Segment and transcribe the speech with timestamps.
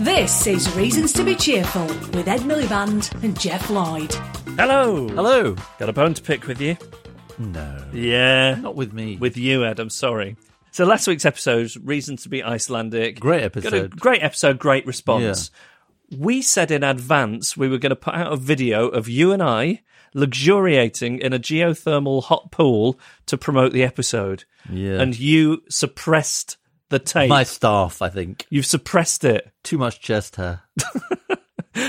[0.00, 4.12] This is Reasons to Be Cheerful with Ed Miliband and Geoff Lloyd.
[4.58, 5.08] Hello.
[5.08, 5.54] Hello.
[5.78, 6.76] Got a bone to pick with you?
[7.38, 7.82] No.
[7.92, 8.56] Yeah.
[8.56, 9.16] Not with me.
[9.16, 9.78] With you, Ed.
[9.80, 10.36] I'm sorry.
[10.72, 13.18] So last week's episode, Reasons to be Icelandic.
[13.18, 13.98] Great Got a episode.
[13.98, 15.50] great episode, great response.
[16.14, 19.42] We said in advance we were going to put out a video of you and
[19.42, 19.82] I
[20.16, 24.44] luxuriating in a geothermal hot pool to promote the episode.
[24.70, 25.00] Yeah.
[25.00, 26.56] And you suppressed
[26.88, 27.28] the tape.
[27.28, 28.46] My staff, I think.
[28.50, 29.50] You've suppressed it.
[29.62, 30.62] Too much chest hair.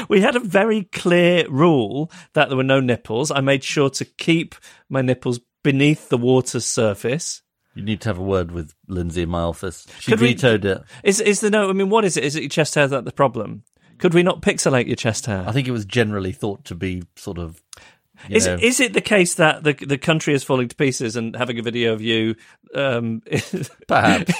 [0.09, 3.31] We had a very clear rule that there were no nipples.
[3.31, 4.53] I made sure to keep
[4.89, 7.41] my nipples beneath the water's surface.
[7.73, 9.87] You need to have a word with Lindsay in my office.
[9.99, 10.83] She Could we- vetoed it.
[11.05, 11.69] Is is the no?
[11.69, 12.25] I mean, what is it?
[12.25, 13.63] Is it your chest hair that the problem?
[13.97, 15.45] Could we not pixelate your chest hair?
[15.47, 17.61] I think it was generally thought to be sort of.
[18.29, 20.75] You Is know, it, is it the case that the the country is falling to
[20.75, 22.35] pieces and having a video of you
[22.75, 23.21] um,
[23.87, 24.33] Perhaps.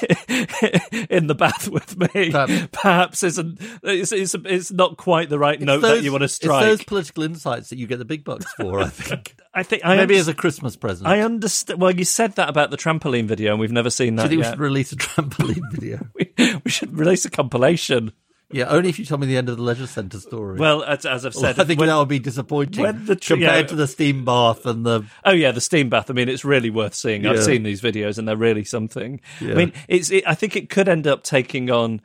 [1.10, 2.68] in the bath with me Perhaps.
[2.72, 6.22] perhaps isn't it's, it's, it's not quite the right It's note those- that you want
[6.22, 6.64] to It's strike?
[6.66, 9.36] those political insights that you get the big bucks for, I think.
[9.54, 11.08] I think I Maybe as a Christmas present.
[11.08, 11.82] I understand.
[11.82, 14.30] Well, you said that about the trampoline video, and we've never seen that.
[14.30, 16.08] Do you think we should release a trampoline video?
[16.14, 16.32] we,
[16.64, 18.12] we should release a compilation.
[18.50, 20.58] Yeah, only if you tell me the end of the leisure centre story.
[20.58, 23.34] Well, as, as I've said, I think when- that would be disappointing when the tr-
[23.34, 23.68] compared yeah.
[23.70, 25.06] to the steam bath and the.
[25.26, 26.10] Oh yeah, the steam bath.
[26.10, 27.26] I mean, it's really worth seeing.
[27.26, 29.20] I've seen these videos, and they're really something.
[29.42, 29.52] Yeah.
[29.52, 30.12] I mean, it's.
[30.12, 32.02] It, I think it could end up taking on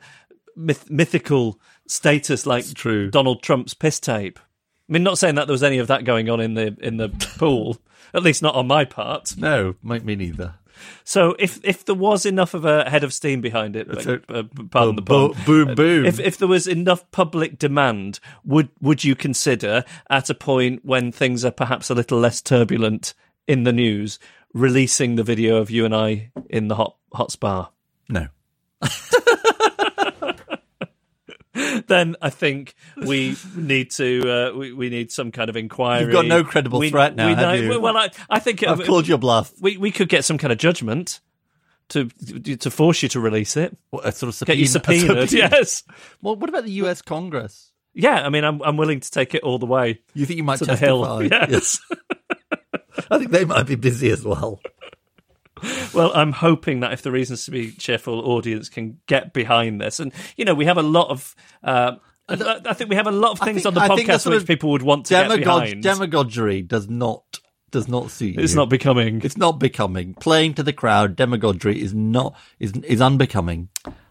[0.55, 3.09] myth, mythical status, like true.
[3.09, 4.39] Donald Trump's piss tape.
[4.89, 6.97] I mean, not saying that there was any of that going on in the in
[6.97, 7.77] the pool,
[8.13, 9.37] at least not on my part.
[9.37, 10.55] No, me neither.
[11.03, 14.13] So if if there was enough of a head of steam behind it, That's uh,
[14.13, 14.23] it.
[14.29, 16.05] uh, pardon the pun, boom, uh, boom.
[16.05, 21.11] If if there was enough public demand, would would you consider at a point when
[21.11, 23.13] things are perhaps a little less turbulent
[23.47, 24.19] in the news,
[24.53, 27.69] releasing the video of you and I in the hot hot spa?
[28.09, 28.27] No.
[31.87, 34.21] Then I think we need to
[34.53, 36.03] uh, we, we need some kind of inquiry.
[36.03, 37.79] You've got no credible We- threat now, we have know- you?
[37.81, 39.51] Well, I, I think I've called your bluff.
[39.61, 41.19] we we could get some kind of judgment
[41.89, 42.05] to
[42.57, 43.77] to force you to release it.
[43.91, 45.83] What, a sort of Get you subpoena- Yes.
[46.21, 47.01] Well, what about the U.S.
[47.01, 47.71] Congress?
[47.93, 50.43] Yeah, I mean, I'm I'm willing to take it all the way You think you
[50.43, 51.21] might to the hill.
[51.31, 51.79] Yes.
[53.11, 54.59] I think they might be busy as well.
[55.93, 59.99] Well, I'm hoping that if the reasons to be cheerful audience can get behind this,
[59.99, 61.35] and you know, we have a lot of.
[61.63, 61.93] Uh,
[62.29, 64.13] I I think we have a lot of things think- on the I think the
[64.13, 65.83] podcast which people would want to get behind.
[65.83, 67.39] demagoguery does not
[67.71, 68.41] does not suit you.
[68.43, 69.21] it's not becoming.
[69.23, 70.13] It's not becoming.
[70.15, 73.69] Playing to the crowd, demagoguery is not is is unbecoming.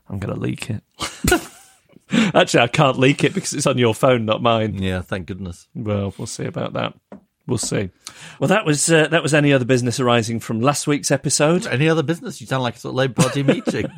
[0.09, 0.83] I'm going to leak it.
[2.35, 4.83] Actually, I can't leak it because it's on your phone, not mine.
[4.83, 5.67] Yeah, thank goodness.
[5.75, 6.95] Well, we'll see about that.
[7.47, 7.91] We'll see.
[8.39, 11.67] Well, that was uh, that was any other business arising from last week's episode.
[11.67, 12.41] Any other business?
[12.41, 13.91] You sound like a sort of Labour Party meeting.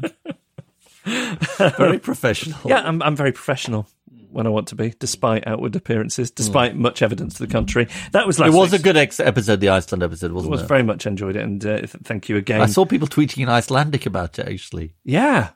[1.05, 2.59] Very professional.
[2.65, 3.87] Yeah, I'm I'm very professional
[4.31, 7.89] when I want to be, despite outward appearances, despite much evidence to the contrary.
[8.13, 10.63] That was It last was a good ex- episode, the Iceland episode, I wasn't was
[10.63, 10.67] it?
[10.69, 12.61] very much enjoyed it, and uh, th- thank you again.
[12.61, 14.95] I saw people tweeting in Icelandic about it, actually.
[15.05, 15.51] yeah,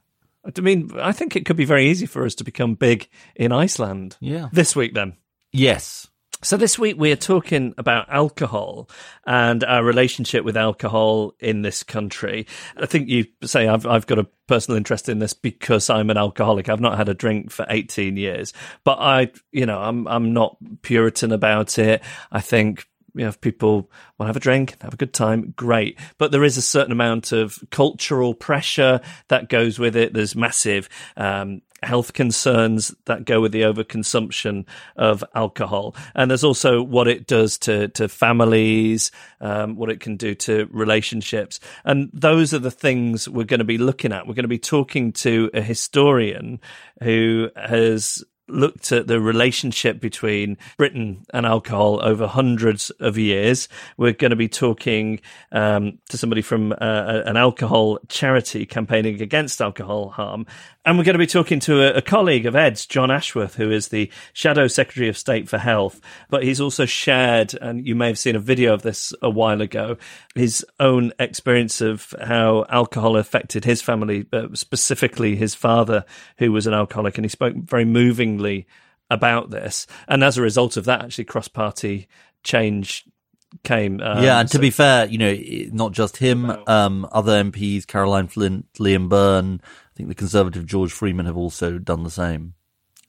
[0.45, 3.51] I mean, I think it could be very easy for us to become big in
[3.51, 4.17] Iceland.
[4.21, 4.49] Yeah.
[4.53, 5.15] This week, then.
[5.51, 6.07] Yes.
[6.41, 8.89] So this week we're talking about alcohol
[9.27, 12.47] and our relationship with alcohol in this country.
[12.77, 16.17] I think you say I've I've got a personal interest in this because I'm an
[16.17, 16.69] alcoholic.
[16.69, 18.53] I've not had a drink for 18 years,
[18.85, 22.03] but I, you know, I'm I'm not puritan about it.
[22.31, 25.55] I think you know, if people want to have a drink, have a good time,
[25.57, 25.99] great.
[26.19, 30.13] But there is a certain amount of cultural pressure that goes with it.
[30.13, 34.67] There's massive um, health concerns that go with the overconsumption
[34.97, 39.11] of alcohol, and there's also what it does to to families,
[39.41, 43.65] um, what it can do to relationships, and those are the things we're going to
[43.65, 44.27] be looking at.
[44.27, 46.61] We're going to be talking to a historian
[47.03, 53.69] who has looked at the relationship between Britain and alcohol over hundreds of years.
[53.97, 55.21] We're going to be talking
[55.53, 60.47] um, to somebody from uh, an alcohol charity campaigning against alcohol harm.
[60.85, 63.71] And we're going to be talking to a, a, colleague of Ed's, John Ashworth, who
[63.71, 66.01] is the Shadow Secretary of State for Health.
[66.31, 69.61] But he's also shared, and you may have seen a video of this a while
[69.61, 69.99] ago,
[70.35, 74.25] his own experience of how alcohol affected his family,
[74.55, 76.07] specifically his father,
[76.39, 77.19] who was an alcoholic.
[77.19, 78.38] And he spoke very movingly
[79.11, 79.87] about this.
[80.07, 82.09] And as a result of that, actually, cross party
[82.43, 83.05] change
[83.65, 84.01] came.
[84.01, 85.37] Um, yeah, and to be fair, you know,
[85.73, 90.93] not just him, um, other MPs, Caroline Flint, Liam Byrne, I think the Conservative George
[90.93, 92.55] Freeman have also done the same.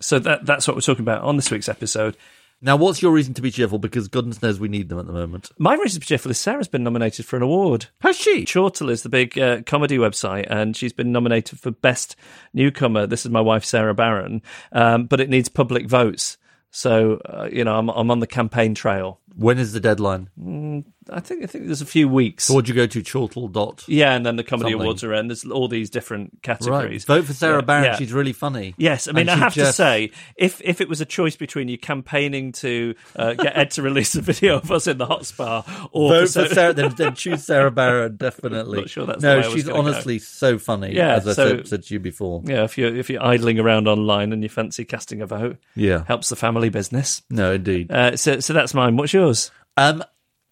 [0.01, 2.15] So that that's what we're talking about on this week's episode.
[2.61, 3.79] Now, what's your reason to be cheerful?
[3.79, 5.49] Because goodness knows we need them at the moment.
[5.57, 7.85] My reason to be cheerful is Sarah's been nominated for an award.
[8.01, 8.43] Has she?
[8.43, 12.17] Chortle is the big uh, comedy website, and she's been nominated for Best
[12.53, 13.07] Newcomer.
[13.07, 14.41] This is my wife, Sarah Barron,
[14.73, 16.37] um, but it needs public votes.
[16.71, 19.21] So, uh, you know, I'm, I'm on the campaign trail.
[19.35, 20.29] When is the deadline?
[20.39, 22.45] Mm, I think I think there's a few weeks.
[22.45, 23.83] So would you go to Chortle dot?
[23.87, 24.81] Yeah, and then the comedy something.
[24.81, 25.27] awards are in.
[25.27, 27.07] There's all these different categories.
[27.07, 27.17] Right.
[27.17, 27.83] Vote for Sarah yeah, Barron.
[27.85, 27.95] Yeah.
[27.95, 28.75] She's really funny.
[28.77, 29.71] Yes, I mean and I have just...
[29.71, 33.71] to say, if if it was a choice between you campaigning to uh, get Ed
[33.71, 36.73] to release a video of us in the hot spa, or vote for, for Sarah,
[36.73, 38.79] then, then, choose Sarah Barron definitely.
[38.79, 39.41] Not sure that's no.
[39.41, 40.23] she's honestly go.
[40.23, 40.95] so funny.
[40.95, 42.41] Yeah, as I so, said, said, to you before.
[42.45, 46.03] Yeah, if you're if you're idling around online and you fancy casting a vote, yeah,
[46.05, 47.21] helps the family business.
[47.29, 47.91] No, indeed.
[47.91, 48.97] Uh, so so that's mine.
[48.97, 49.51] What's yours?
[49.77, 50.03] Um,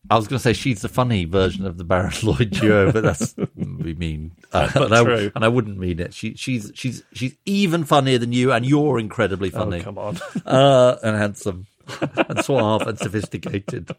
[0.09, 3.03] I was going to say she's the funny version of the Barron Lloyd duo, but
[3.03, 6.13] that's we mean, uh, and, I, and, I, wouldn't mean it.
[6.13, 9.81] She, she's she's she's even funnier than you, and you're incredibly oh, funny.
[9.81, 11.67] Oh, come on, uh, and handsome,
[12.01, 13.95] and suave, and sophisticated.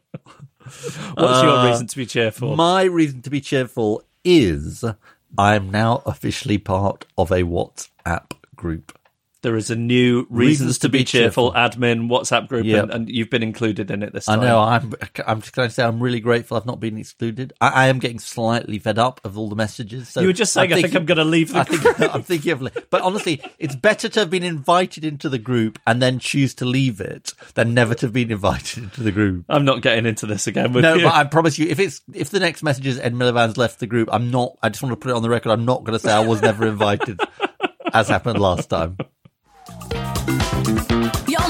[0.61, 2.57] What's uh, your reason to be cheerful?
[2.57, 4.85] My reason to be cheerful is
[5.37, 8.98] I am now officially part of a WhatsApp group.
[9.49, 12.83] There is a new Reasons, Reasons to, be, cheerful, cheerful, admin WhatsApp group, yep.
[12.83, 14.41] and, and, you've been included in it this time.
[14.41, 14.61] I know.
[14.61, 14.93] I'm.
[15.27, 16.59] I'm just going to say I'm really grateful.
[16.59, 17.55] I've not been excluded.
[17.59, 20.11] I, I am getting slightly fed up of all the messages.
[20.11, 22.15] So you were just saying, I'm I think I'm going to leave the I think,
[22.15, 26.03] I'm thinking of, but honestly, it's better to have been invited into the group and
[26.03, 29.47] then choose to leave it than never to have been invited into the group.
[29.49, 30.73] I'm not getting into this again.
[30.73, 31.05] no, you.
[31.05, 33.87] but I promise you, if it's if the next message is Ed Miliband's left the
[33.87, 34.59] group, I'm not.
[34.63, 35.53] I just want to put it on the record.
[35.53, 37.21] I'm not going to say I was never invited,
[37.95, 38.99] as happened last time.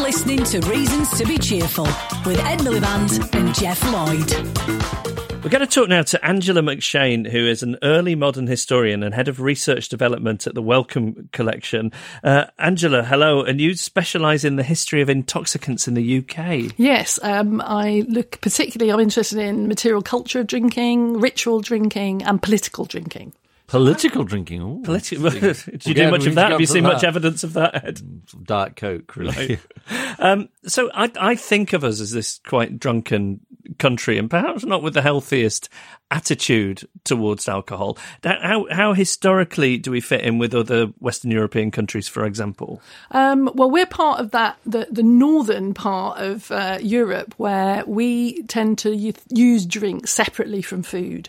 [0.09, 1.85] You're listening to Reasons to be Cheerful
[2.25, 5.45] with Ed Miliband and Geoff Lloyd.
[5.45, 9.15] We're going to talk now to Angela McShane, who is an early modern historian and
[9.15, 11.93] head of research development at the Wellcome Collection.
[12.25, 16.73] Uh, Angela, hello, and you specialise in the history of intoxicants in the UK.
[16.79, 22.43] Yes, um, I look particularly, I'm interested in material culture of drinking, ritual drinking, and
[22.43, 23.35] political drinking.
[23.69, 24.63] Political drinking.
[24.63, 25.31] Ooh, Political.
[25.31, 26.53] Did you do much of that?
[26.53, 26.95] Have you seen that.
[26.95, 27.97] much evidence of that, Ed?
[27.97, 29.61] Mm, Diet Coke, really.
[29.91, 30.17] Right.
[30.19, 33.41] um, so I, I think of us as this quite drunken
[33.79, 35.69] country, and perhaps not with the healthiest
[36.11, 37.99] attitude towards alcohol.
[38.25, 42.81] How, how historically do we fit in with other Western European countries, for example?
[43.11, 48.45] Um, well, we're part of that, the, the northern part of uh, Europe, where we
[48.45, 51.29] tend to use drink separately from food.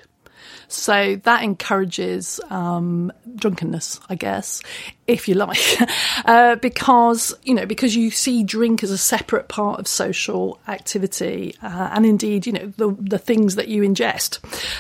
[0.70, 4.62] So that encourages um, drunkenness, I guess,
[5.08, 5.60] if you like,
[6.26, 11.56] uh, because you know because you see drink as a separate part of social activity,
[11.64, 14.40] uh, and indeed you know the the things that you ingest.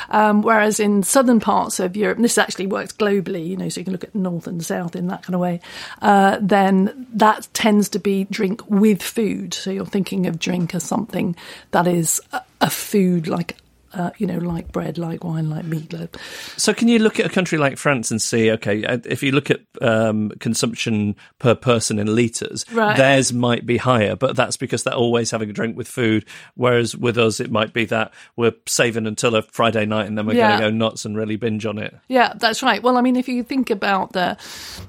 [0.09, 3.81] Um, whereas in southern parts of Europe, and this actually works globally, you know, so
[3.81, 5.59] you can look at north and south in that kind of way.
[6.03, 9.55] Uh, then that tends to be drink with food.
[9.55, 11.35] So you're thinking of drink as something
[11.71, 13.57] that is a, a food like
[13.93, 16.15] uh, you know, like bread, like wine, like meatloaf.
[16.59, 19.31] So, can you look at a country like France and see, okay, uh, if you
[19.31, 22.97] look at um, consumption per person in litres, right.
[22.97, 26.25] theirs might be higher, but that's because they're always having a drink with food.
[26.55, 30.25] Whereas with us, it might be that we're saving until a Friday night and then
[30.25, 30.49] we're yeah.
[30.49, 31.95] going to go nuts and really binge on it.
[32.07, 32.81] Yeah, that's right.
[32.81, 34.37] Well, I mean, if you think about the,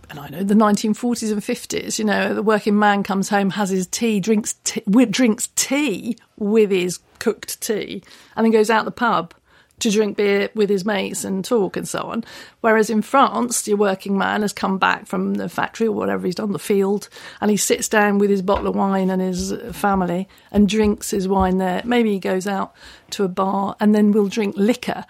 [0.09, 3.71] and I know the 1940s and 50s, you know, the working man comes home, has
[3.71, 8.03] his tea, drinks tea, drinks tea with his cooked tea
[8.35, 9.35] and then goes out the pub
[9.81, 12.25] to drink beer with his mates and talk and so on.
[12.61, 16.35] Whereas in France, your working man has come back from the factory or whatever he's
[16.35, 17.09] done, the field,
[17.41, 21.27] and he sits down with his bottle of wine and his family and drinks his
[21.27, 21.83] wine there.
[21.85, 22.75] Maybe he goes out
[23.11, 25.05] to a bar and then will drink liquor.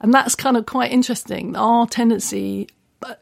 [0.00, 1.56] And that's kind of quite interesting.
[1.56, 2.68] Our tendency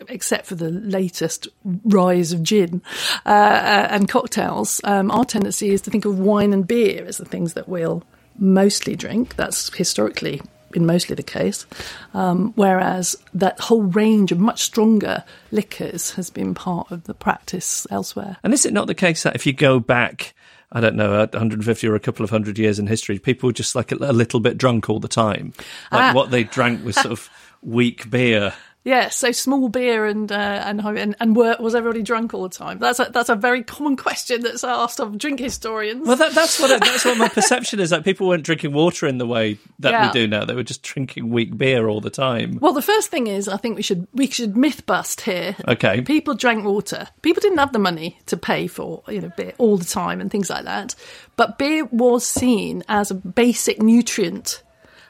[0.09, 2.81] except for the latest rise of gin
[3.27, 7.19] uh, uh, and cocktails, um, our tendency is to think of wine and beer as
[7.19, 8.03] the things that we'll
[8.39, 9.37] mostly drink.
[9.37, 11.67] That's historically been mostly the case.
[12.15, 15.23] Um, whereas that whole range of much stronger
[15.53, 18.39] liquors has been part of the practice elsewhere.
[18.43, 20.35] And is it not the case that if you go back,
[20.73, 23.77] I don't know, 150 or a couple of hundred years in history, people were just
[23.77, 25.53] like a, a little bit drunk all the time?
[25.93, 26.13] Like Ah.
[26.13, 27.31] what they drank was sort of
[27.63, 28.53] weak beer.
[28.85, 32.51] Yeah, so small beer and uh, and and, and were, was everybody drunk all the
[32.55, 32.79] time?
[32.79, 36.07] That's a, that's a very common question that's asked of drink historians.
[36.07, 37.93] Well, that, that's what I, that's what my perception is.
[37.93, 40.07] Like people weren't drinking water in the way that Yeah.
[40.09, 40.45] we do now.
[40.45, 42.59] They were just drinking weak beer all the time.
[42.61, 45.57] Well, the first thing is, I think we should we should myth bust here.
[45.67, 46.03] Okay.
[46.03, 47.09] People drank water.
[47.23, 50.31] People didn't have the money to pay for you know beer all the time and
[50.31, 50.95] things like that.
[51.37, 54.63] But beer was seen as a basic nutrient.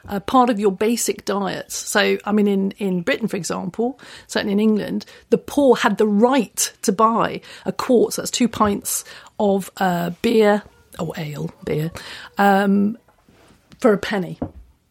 [0.07, 1.71] Uh, part of your basic diet.
[1.71, 6.07] So, I mean, in, in Britain, for example, certainly in England, the poor had the
[6.07, 9.03] right to buy a quart, so that's two pints
[9.39, 10.61] of uh, beer
[10.99, 11.91] or ale, beer,
[12.37, 12.97] um,
[13.79, 14.39] for a penny.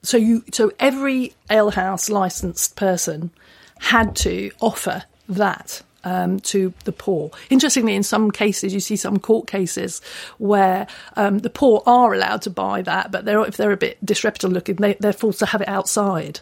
[0.02, 3.30] So you, so every alehouse licensed person
[3.78, 7.30] had to offer that um, to the poor.
[7.50, 10.00] Interestingly, in some cases, you see some court cases
[10.38, 14.04] where um, the poor are allowed to buy that, but they're, if they're a bit
[14.04, 16.40] disreputable looking, they, they're forced to have it outside.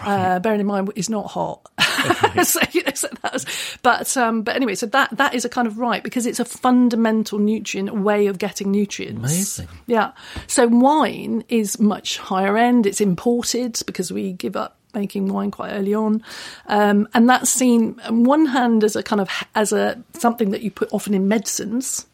[0.00, 1.68] Uh, bearing in mind, it's not hot.
[2.44, 3.46] so, you know, so that was,
[3.82, 6.44] but um, but anyway, so that that is a kind of right because it's a
[6.44, 9.18] fundamental nutrient way of getting nutrients.
[9.18, 9.68] Amazing.
[9.86, 10.12] Yeah.
[10.46, 12.86] So wine is much higher end.
[12.86, 16.22] It's imported because we give up making wine quite early on,
[16.66, 20.62] um, and that's seen on one hand as a kind of as a something that
[20.62, 22.06] you put often in medicines.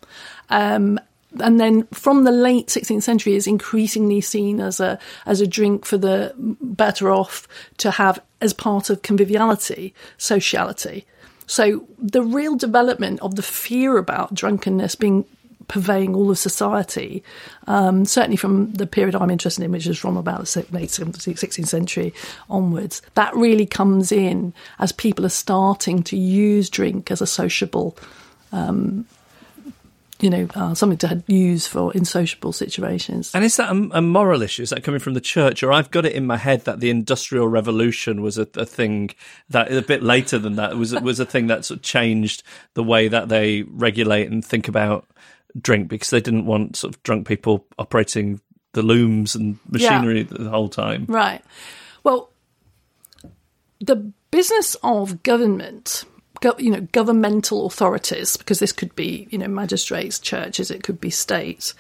[0.48, 1.00] Um,
[1.40, 5.84] and then from the late 16th century is increasingly seen as a as a drink
[5.84, 7.46] for the better off
[7.78, 11.04] to have as part of conviviality, sociality.
[11.46, 15.24] So the real development of the fear about drunkenness being
[15.68, 17.22] pervading all of society,
[17.66, 21.66] um, certainly from the period I'm interested in, which is from about the late 16th
[21.66, 22.14] century
[22.48, 27.96] onwards, that really comes in as people are starting to use drink as a sociable,
[28.52, 29.06] um,
[30.20, 33.30] you know, uh, something to use for in sociable situations.
[33.34, 34.62] And is that a, a moral issue?
[34.62, 36.88] Is that coming from the church, or I've got it in my head that the
[36.88, 39.10] Industrial Revolution was a, a thing
[39.50, 42.42] that a bit later than that was was a thing that sort of changed
[42.74, 45.06] the way that they regulate and think about
[45.60, 48.40] drink because they didn't want sort of drunk people operating
[48.72, 51.06] the looms and machinery the whole time.
[51.08, 51.42] Right.
[52.04, 52.30] Well,
[53.80, 53.96] the
[54.30, 56.04] business of government,
[56.40, 61.00] go, you know, governmental authorities, because this could be, you know, magistrates, churches, it could
[61.00, 61.74] be states,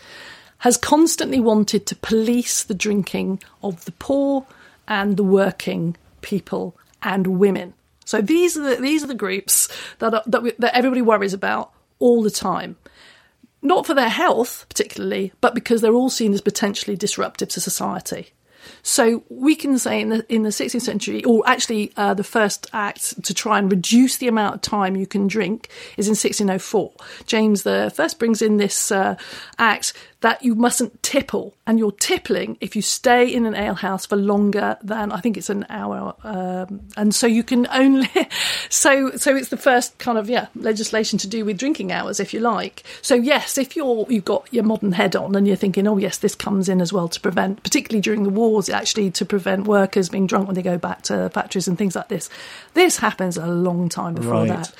[0.58, 4.46] has constantly wanted to police the drinking of the poor
[4.88, 7.74] and the working people and women.
[8.04, 9.68] So these are the, these are the groups
[9.98, 12.76] that are, that, we, that everybody worries about all the time
[13.62, 18.32] not for their health particularly, but because they're all seen as potentially disruptive to society.
[18.82, 22.68] So we can say in the in the 16th century, or actually uh, the first
[22.72, 26.92] act to try and reduce the amount of time you can drink is in 1604.
[27.26, 29.16] James the First brings in this uh,
[29.58, 29.92] act
[30.26, 34.76] that you mustn't tipple, and you're tippling if you stay in an alehouse for longer
[34.82, 38.10] than I think it's an hour, um, and so you can only
[38.68, 42.34] so so it's the first kind of yeah legislation to do with drinking hours, if
[42.34, 42.82] you like.
[43.02, 46.18] So yes, if you're you've got your modern head on and you're thinking, oh yes,
[46.18, 50.08] this comes in as well to prevent, particularly during the wars, actually to prevent workers
[50.08, 52.28] being drunk when they go back to factories and things like this.
[52.74, 54.48] This happens a long time before Right.
[54.48, 54.72] that.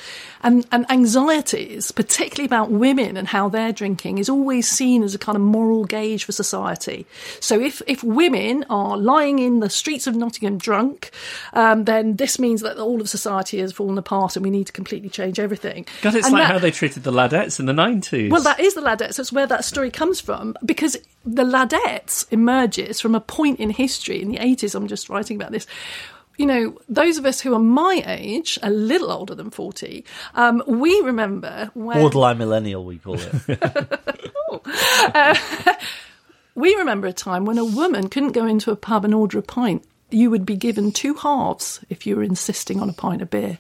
[0.46, 5.18] And, and anxieties, particularly about women and how they're drinking, is always seen as a
[5.18, 7.04] kind of moral gauge for society.
[7.40, 11.10] So if, if women are lying in the streets of Nottingham drunk,
[11.52, 14.72] um, then this means that all of society has fallen apart and we need to
[14.72, 15.84] completely change everything.
[16.02, 18.30] God, it's And like that- how they treated the ladettes in the nineties.
[18.30, 19.16] well, that is the Ladettes.
[19.16, 20.54] That's where that story comes from.
[20.64, 24.76] Because the Ladettes emerges from a point in history in the 80s.
[24.76, 25.66] I'm just writing about this.
[26.36, 30.62] You know, those of us who are my age, a little older than 40, um,
[30.66, 32.00] we remember when.
[32.00, 34.00] Borderline millennial, we call it.
[36.56, 39.42] We remember a time when a woman couldn't go into a pub and order a
[39.42, 39.84] pint.
[40.10, 43.58] You would be given two halves if you were insisting on a pint of beer.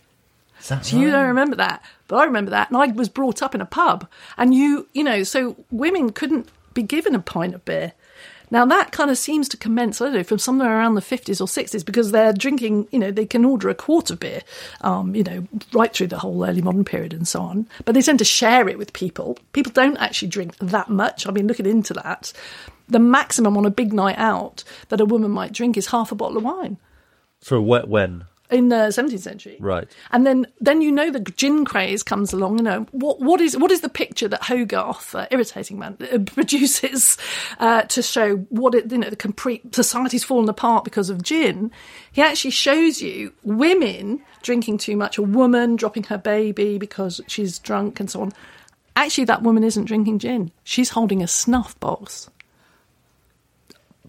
[0.60, 1.12] So you right?
[1.12, 4.08] don't remember that, but I remember that, and I was brought up in a pub,
[4.38, 7.92] and you, you know, so women couldn't be given a pint of beer.
[8.50, 11.40] Now that kind of seems to commence, I don't know, from somewhere around the fifties
[11.40, 14.42] or sixties, because they're drinking, you know, they can order a quart of beer,
[14.82, 17.66] um, you know, right through the whole early modern period and so on.
[17.84, 19.38] But they tend to share it with people.
[19.52, 21.26] People don't actually drink that much.
[21.26, 22.32] I've been looking into that.
[22.88, 26.14] The maximum on a big night out that a woman might drink is half a
[26.14, 26.78] bottle of wine.
[27.40, 28.26] For when?
[28.50, 29.56] In the 17th century.
[29.60, 29.88] Right.
[30.10, 32.58] And then then you know the gin craze comes along.
[32.58, 36.18] You know what what is what is the picture that Hogarth, uh, irritating man, uh,
[36.26, 37.16] produces
[37.58, 41.70] uh, to show what it you know the complete society's fallen apart because of gin.
[42.12, 47.58] He actually shows you women drinking too much, a woman dropping her baby because she's
[47.58, 48.32] drunk and so on.
[48.94, 50.50] Actually, that woman isn't drinking gin.
[50.64, 52.30] She's holding a snuff box.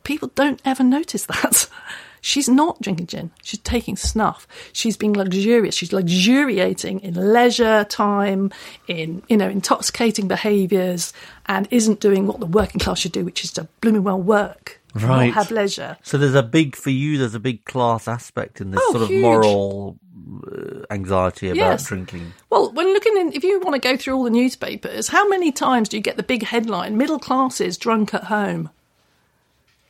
[0.04, 1.68] People don't ever notice that.
[2.28, 3.32] She's not drinking gin.
[3.42, 4.46] She's taking snuff.
[4.74, 5.74] She's being luxurious.
[5.76, 8.52] She's luxuriating in leisure time,
[8.88, 11.14] in you know intoxicating behaviours,
[11.46, 14.82] and isn't doing what the working class should do, which is to blooming well work,
[14.94, 15.28] Right.
[15.28, 15.96] not have leisure.
[16.04, 17.18] So there's a big for you.
[17.18, 19.22] There's a big class aspect in this Oh, sort of huge.
[19.22, 19.98] moral
[20.46, 21.86] uh, anxiety about Yes.
[21.86, 22.34] drinking.
[22.50, 25.54] Well, when looking in, if you want to go through all the newspapers, how many
[25.54, 28.70] times do you get the big headline: "Middle classes drunk at home"?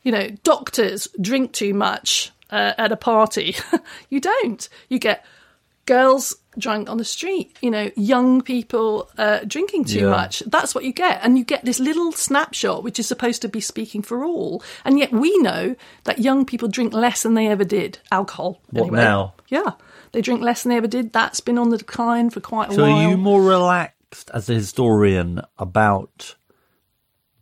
[0.02, 3.56] You know, doctors drink too much uh, at a party.
[4.10, 4.68] you don't.
[4.88, 5.24] You get
[5.86, 7.56] girls drunk on the street.
[7.62, 10.10] You know, young people uh, drinking too Yeah.
[10.10, 10.42] much.
[10.46, 13.60] That's what you get, and you get this little snapshot, which is supposed to be
[13.60, 14.62] speaking for all.
[14.84, 18.60] And yet, we know that young people drink less than they ever did alcohol.
[18.70, 18.98] What anyway.
[19.00, 19.34] now?
[19.48, 19.72] Yeah,
[20.12, 21.12] they drink less than they ever did.
[21.12, 22.90] That's been on the decline for quite a So while.
[22.96, 26.34] So are you more relaxed as a historian about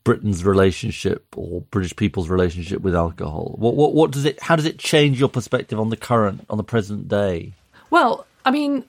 [0.07, 3.57] Britain's relationship or British people's relationship with alcohol?
[3.59, 4.41] What what what does it?
[4.41, 7.55] How does it change your perspective on the current on the present day?
[7.91, 8.85] Well, I mean,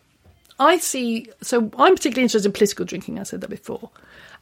[0.59, 1.27] I see.
[1.41, 3.17] So I'm particularly interested in political drinking.
[3.17, 3.89] I said that before.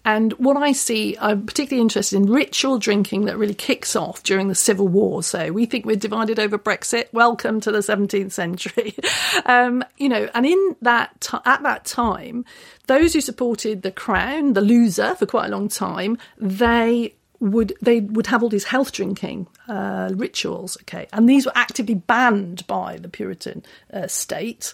[0.05, 4.47] And what I see, I'm particularly interested in ritual drinking that really kicks off during
[4.47, 5.23] the Civil War.
[5.23, 7.11] So we think we're divided over Brexit.
[7.11, 8.95] Welcome to the 17th century.
[9.47, 12.45] um, you know, and in that ti at that time,
[12.85, 18.01] those who supported the crown, the loser, for quite a long time, they would they
[18.01, 22.97] would have all these health drinking uh, rituals, okay, and these were actively banned by
[22.97, 24.73] the Puritan uh, state.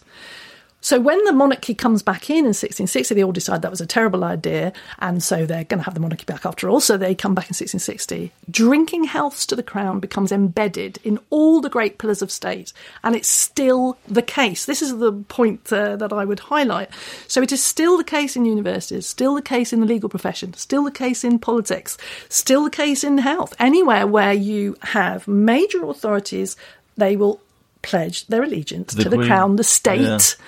[0.82, 3.86] So when the monarchy comes back in in 1660, they all decide that was a
[3.86, 6.80] terrible idea, and so they're going to have the monarchy back after all.
[6.80, 8.32] So they come back in 1660.
[8.50, 12.74] Drinking healths to the crown becomes embedded in all the great pillars of state,
[13.04, 14.66] and it's still the case.
[14.66, 16.90] This is the point uh, that I would highlight.
[17.28, 20.54] So it is still the case in universities, still the case in the legal profession,
[20.56, 21.98] still the case in politics,
[22.30, 23.54] still the case in health.
[23.60, 26.58] Anywhere where you have major authorities,
[26.98, 27.40] they will
[27.82, 29.28] pledge their allegiance the to the Queen.
[29.28, 30.46] crown, the state Yeah.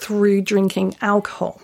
[0.00, 1.60] Through drinking alcohol.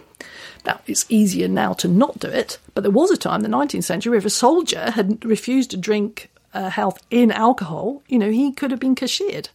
[0.64, 3.85] Now, it's easier now to not do it, but there was a time the 19th
[3.85, 8.52] century if a soldier had refused to drink uh, health in alcohol, you know, he
[8.52, 9.49] could have been cashiered.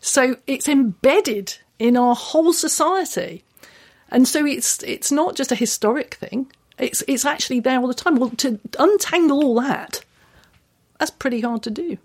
[0.00, 3.44] So it's embedded in our whole society.
[4.10, 6.50] And so it's it's not just a historic thing.
[6.78, 8.16] It's it's actually there all the time.
[8.16, 10.04] Well, to untangle all that,
[10.98, 11.98] that's pretty hard to do.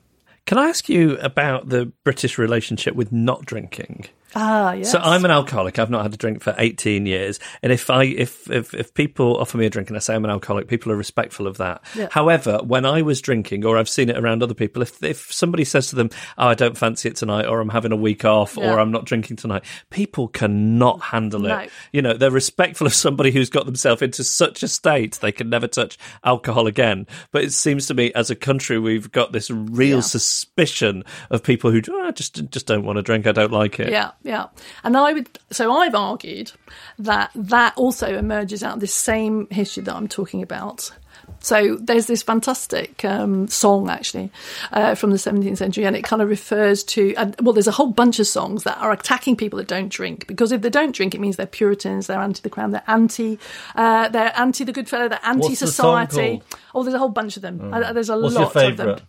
[0.46, 4.08] Can I ask you about the British relationship with not drinking?
[4.36, 4.91] Ah, yes.
[4.91, 5.78] So I'm an alcoholic.
[5.80, 9.38] I've not had a drink for 18 years, and if I if if, if people
[9.38, 11.82] offer me a drink and I say I'm an alcoholic, people are respectful of that.
[11.96, 12.08] Yeah.
[12.12, 15.63] However, when I was drinking, or I've seen it around other people, if if somebody
[15.65, 18.58] says to them, "Oh, I don't fancy it tonight," or "I'm having a week off,"
[18.58, 18.74] Yeah.
[18.74, 21.58] or "I'm not drinking tonight," people cannot handle No.
[21.60, 21.70] it.
[21.91, 25.50] You know, they're respectful of somebody who's got themselves into such a state they can
[25.50, 27.06] never touch alcohol again.
[27.32, 30.02] But it seems to me, as a country, we've got this real Yeah.
[30.02, 33.28] suspicion of people who "Oh, just just don't want to drink.
[33.28, 33.89] I don't like it.
[33.91, 34.48] Yeah, yeah.
[34.84, 36.52] And I would, so I've argued
[37.00, 40.92] that that also emerges out of this same history that I'm talking about.
[41.40, 44.32] So there's this fantastic um, song actually
[44.72, 47.72] uh, from the 17th century, and it kind of refers to and, well, there's a
[47.72, 50.96] whole bunch of songs that are attacking people that don't drink because if they don't
[50.96, 53.40] drink, it means they're Puritans, they're anti the crown, they're anti,
[53.76, 56.44] uh, they're anti the good fellow, they're anti What's the society.
[56.76, 57.74] Oh, there's a whole bunch of them.
[57.74, 59.00] Uh, there's a What's lot of them.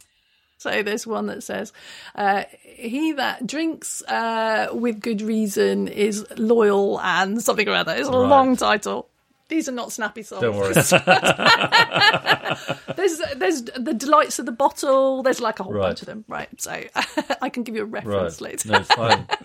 [0.62, 0.77] Favourite?
[0.77, 1.72] So there's one that says,
[2.14, 7.94] uh, "He that drinks uh, with good reason is loyal," and something or other.
[7.94, 8.29] It's a Right.
[8.29, 9.09] long title.
[9.48, 10.40] These are not snappy songs.
[10.40, 10.72] Don't worry.
[12.96, 15.22] there's there's the delights of the bottle.
[15.22, 15.88] There's like a whole Right.
[15.88, 16.25] bunch of them.
[16.29, 16.48] Right.
[16.61, 16.70] So
[17.42, 18.05] I can give you a right.
[18.07, 18.68] reference later.
[18.70, 19.27] No, it's fine.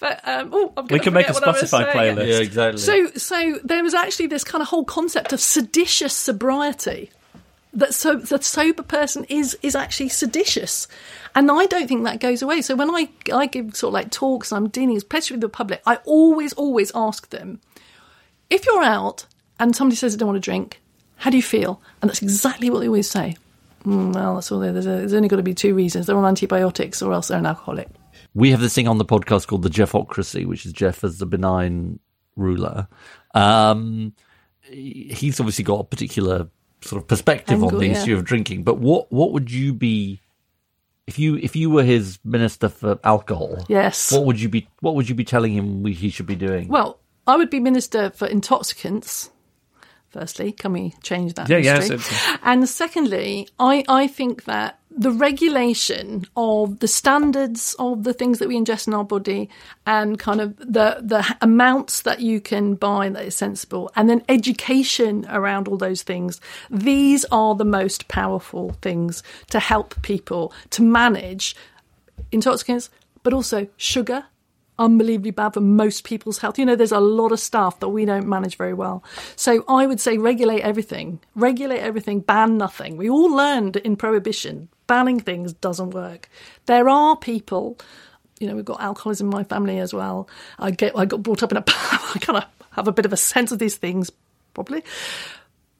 [0.00, 2.26] But um, oh, I'm We can make a forget what I was Spotify playlist.
[2.26, 2.80] yeah, exactly.
[2.80, 7.10] So, so there was actually this kind of whole concept of seditious sobriety.
[7.74, 10.86] That so the sober person is is actually seditious,
[11.34, 12.62] and I don't think that goes away.
[12.62, 15.82] So when I I give sort of like talks, I'm dealing especially with the public.
[15.84, 17.60] I always always ask them
[18.50, 19.26] if you're out
[19.58, 20.80] and somebody says they don't want to drink,
[21.16, 21.80] how do you feel?
[22.00, 23.36] And that's exactly what they always say.
[23.84, 24.72] Mm, well, that's all there.
[24.72, 27.38] There's, a, there's only got to be two reasons: they're on antibiotics, or else they're
[27.38, 27.88] an alcoholic.
[28.34, 31.26] we have this thing on the podcast called the Jeffocracy, which is Jeff as the
[31.26, 31.98] benign
[32.36, 32.88] ruler.
[33.34, 34.14] Um,
[34.62, 36.48] he's obviously got a particular
[36.84, 38.02] sort of perspective on the yeah.
[38.02, 38.62] issue of drinking.
[38.64, 40.20] But what what would you be
[41.06, 44.12] if you if you were his minister for alcohol, Yes.
[44.12, 46.68] what would you be what would you be telling him we, he should be doing?
[46.68, 49.30] Well, I would be minister for intoxicants.
[50.08, 51.48] Firstly, can we change that?
[51.48, 51.96] Yeah, history?
[51.96, 58.38] it's- And secondly, I, I think that the regulation of the standards of the things
[58.38, 59.48] that we ingest in our body
[59.86, 64.22] and kind of the the amounts that you can buy that is sensible and then
[64.28, 70.82] education around all those things these are the most powerful things to help people to
[70.82, 71.56] manage
[72.30, 72.88] intoxicants
[73.24, 74.24] but also sugar
[74.78, 76.58] unbelievably bad for most people's health.
[76.58, 79.04] You know, there's a lot of stuff that we don't manage very well.
[79.36, 81.20] So I would say regulate everything.
[81.34, 82.96] Regulate everything, ban nothing.
[82.96, 86.28] We all learned in prohibition, banning things doesn't work.
[86.66, 87.78] There are people,
[88.38, 90.28] you know, we've got alcoholism in my family as well.
[90.58, 93.12] I get I got brought up in a I kind of have a bit of
[93.12, 94.10] a sense of these things,
[94.52, 94.82] probably.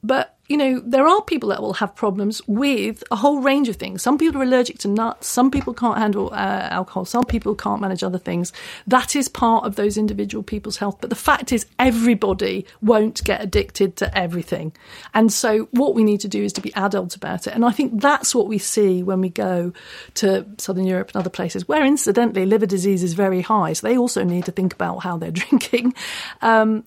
[0.05, 3.77] But, you know, there are people that will have problems with a whole range of
[3.77, 4.03] things.
[4.03, 5.27] Some people are allergic to nuts.
[5.27, 7.07] Some people can't handle uh, alcohol.
[7.07, 8.53] Some people can't manage other things.
[8.87, 10.99] That is part of those individual people's health.
[11.01, 14.75] But the fact is, everybody won't get addicted to everything.
[15.15, 17.55] And so, what we need to do is to be adult about it.
[17.55, 19.73] And I think that's what we see when we go
[20.17, 23.73] to Southern Europe and other places, where incidentally, liver disease is very high.
[23.73, 25.95] So, they also need to think about how they're drinking.
[26.43, 26.85] Um,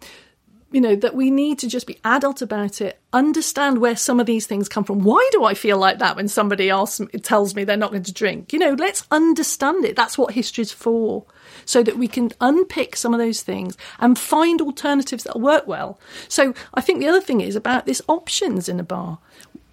[0.71, 4.25] you know, that we need to just be adult about it, understand where some of
[4.25, 4.99] these things come from.
[4.99, 8.13] Why do I feel like that when somebody else tells me they're not going to
[8.13, 8.51] drink?
[8.51, 9.95] You know, let's understand it.
[9.95, 11.25] That's what history's for.
[11.65, 15.99] So that we can unpick some of those things and find alternatives that work well.
[16.27, 19.19] So I think the other thing is about this options in a bar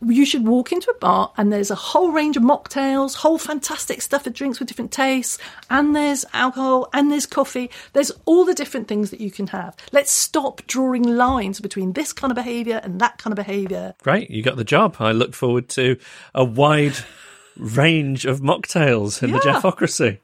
[0.07, 4.03] you should walk into a bar and there's a whole range of mocktails, whole fantastic
[4.03, 5.39] stuff of drinks with different tastes,
[5.71, 7.71] and there's alcohol and there's coffee.
[7.93, 9.77] There's all the different things that you can have.
[9.93, 13.95] Let's stop drawing lines between this kind of behaviour and that kind of behaviour.
[14.03, 14.97] Great, you got the job.
[14.99, 15.97] I look forward to
[16.35, 16.97] a wide
[17.57, 20.19] range of mocktails in the Jeffocracy.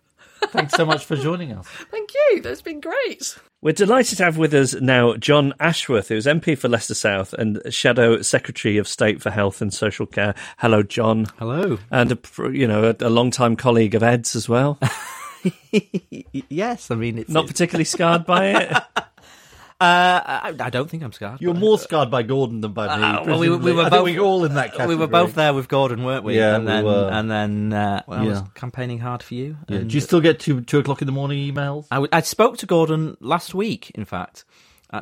[0.48, 1.66] Thanks so much for joining us.
[1.90, 2.40] Thank you.
[2.40, 3.36] That's been great.
[3.62, 7.60] We're delighted to have with us now John Ashworth, who's MP for Leicester South and
[7.68, 10.34] Shadow Secretary of State for Health and Social Care.
[10.56, 11.26] Hello, John.
[11.38, 11.78] Hello.
[11.90, 12.18] And, a,
[12.50, 14.78] you know, a, a long-time colleague of Ed's as well.
[16.48, 18.76] yes, I mean it's Not particularly scarred by it.
[19.80, 21.40] Uh, I, I don't think I'm scarred.
[21.40, 23.02] You're more scarred by Gordon than by me.
[23.02, 23.72] Uh, well, we, we presumably.
[23.72, 24.88] were I both think we're all in that category.
[24.88, 26.36] We were both there with Gordon, weren't we?
[26.36, 27.08] Yeah, and we then were.
[27.10, 29.56] and then uh, well, I was campaigning hard for you.
[29.68, 29.78] Yeah.
[29.78, 31.86] Do you still get two two o'clock in the morning emails?
[31.90, 33.90] I, w- I spoke to Gordon last week.
[33.94, 34.44] In fact,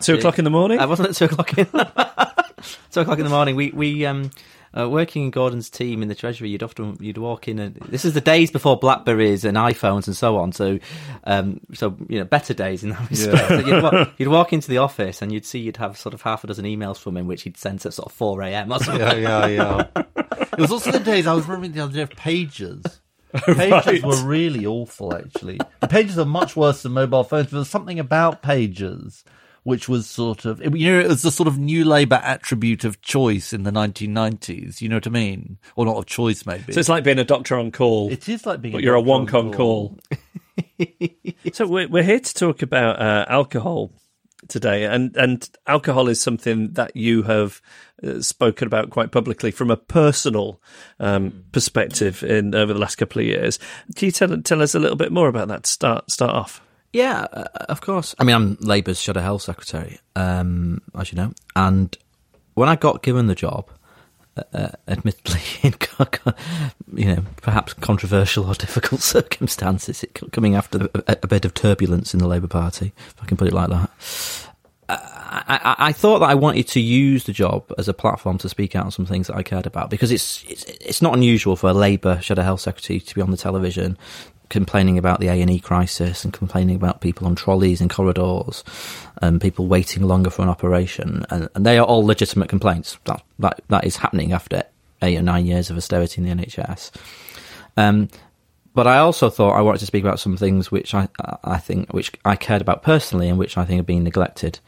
[0.00, 0.78] Two o'clock in the morning?
[0.78, 1.64] I wasn't at two o'clock in
[2.92, 3.56] two o'clock in the morning.
[3.56, 4.30] We we um
[4.78, 6.50] uh, working in Gordon's team in the treasury.
[6.50, 10.16] You'd often you'd walk in and this is the days before Blackberries and iPhones and
[10.16, 10.52] so on.
[10.52, 10.78] So
[11.24, 13.48] um so you know better days in that respect.
[13.48, 16.22] So you'd, walk, you'd walk into the office and you'd see you'd have sort of
[16.22, 18.72] half a dozen emails from him which he'd sent at sort of four a.m.
[18.72, 19.00] or something.
[19.00, 19.86] yeah, yeah, yeah.
[20.52, 23.00] it was also the days I was remembering the other day of pages.
[23.44, 25.60] Pages were really awful, actually.
[25.80, 27.44] The pages are much worse than mobile phones.
[27.44, 29.22] But there was something about pages
[29.68, 33.02] which was sort of, you know, it was the sort of new Labour attribute of
[33.02, 34.80] choice in the 1990s.
[34.80, 35.58] You know what I mean?
[35.76, 36.72] Or not of choice, maybe.
[36.72, 38.10] So it's like being a doctor on call.
[38.10, 38.72] it is like being.
[38.72, 39.98] but you're a doctor wonk on call.
[41.52, 43.92] so we're, we're here to talk about uh, alcohol
[44.48, 47.60] today, and and alcohol is something that you have
[48.02, 50.62] uh, spoken about quite publicly from a personal
[50.98, 53.58] um, perspective in over the last couple of years.
[53.96, 55.64] Can you tell tell us a little bit more about that?
[55.64, 56.62] To start start off.
[56.98, 58.16] Yeah, uh, of course.
[58.18, 61.32] I mean, I'm Labour's Shadow Health Secretary, um, as you know.
[61.54, 61.96] And
[62.54, 63.70] when I got given the job,
[64.36, 65.74] uh, uh, admittedly in
[66.94, 72.18] you know perhaps controversial or difficult circumstances, coming after a, a bit of turbulence in
[72.18, 73.90] the Labour Party, if I can put it like that.
[74.88, 78.48] I, I, I thought that I wanted to use the job as a platform to
[78.48, 81.54] speak out on some things that I cared about because it's it's, it's not unusual
[81.54, 83.96] for a Labour Shadow Health Secretary to be on the television
[84.48, 88.64] complaining about the A and E crisis and complaining about people on trolleys and corridors
[89.20, 91.24] and people waiting longer for an operation.
[91.30, 92.98] And, and they are all legitimate complaints.
[93.04, 94.62] That that that is happening after
[95.02, 96.90] eight or nine years of austerity in the NHS.
[97.76, 98.08] Um,
[98.74, 101.08] but I also thought I wanted to speak about some things which I
[101.44, 104.60] I think which I cared about personally and which I think are being neglected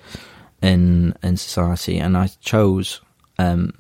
[0.63, 3.01] in in society, and I chose
[3.39, 3.73] um,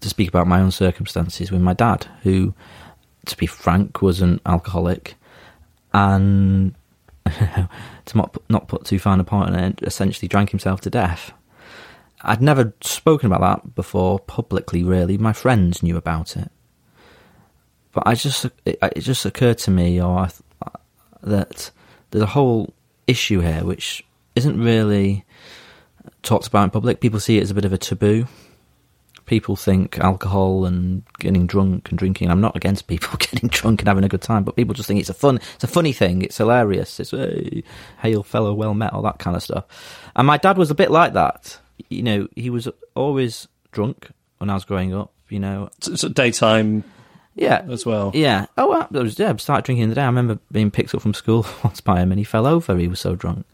[0.00, 2.54] to speak about my own circumstances with my dad, who,
[3.26, 5.14] to be frank, was an alcoholic,
[5.92, 6.74] and
[7.26, 7.68] to
[8.14, 11.32] not put, not put too fine a point on it, essentially drank himself to death.
[12.22, 14.82] I'd never spoken about that before publicly.
[14.82, 16.50] Really, my friends knew about it
[17.92, 20.72] but I just it, it just occurred to me, or th-
[21.22, 21.70] that
[22.10, 22.72] there's a whole
[23.06, 25.24] issue here which isn't really
[26.22, 27.00] talked about in public.
[27.00, 28.26] People see it as a bit of a taboo.
[29.32, 32.30] People think alcohol and getting drunk and drinking.
[32.30, 35.00] I'm not against people getting drunk and having a good time, but people just think
[35.00, 36.20] it's a fun, it's a funny thing.
[36.20, 37.00] It's hilarious.
[37.00, 37.64] It's hey,
[38.02, 39.64] hail fellow, well met, all that kind of stuff.
[40.14, 41.58] And my dad was a bit like that.
[41.88, 45.14] You know, he was always drunk when I was growing up.
[45.30, 46.84] You know, So, so daytime
[47.34, 48.10] yeah, as well.
[48.12, 48.44] yeah.
[48.58, 49.34] Oh, I was yeah.
[49.36, 50.02] Started drinking in the day.
[50.02, 52.76] I remember being picked up from school once by him, and he fell over.
[52.76, 53.46] He was so drunk.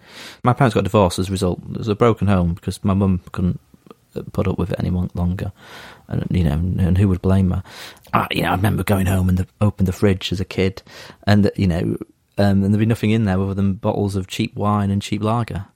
[0.43, 1.61] My parents got divorced as a result.
[1.71, 3.61] It was a broken home because my mum couldn't
[4.33, 5.53] put up with it any longer,
[6.09, 7.62] and you know, and who would blame her?
[8.12, 10.83] I, you know, I remember going home and the, opened the fridge as a kid,
[11.27, 11.97] and you know,
[12.38, 15.23] um, and there'd be nothing in there other than bottles of cheap wine and cheap
[15.23, 15.66] lager.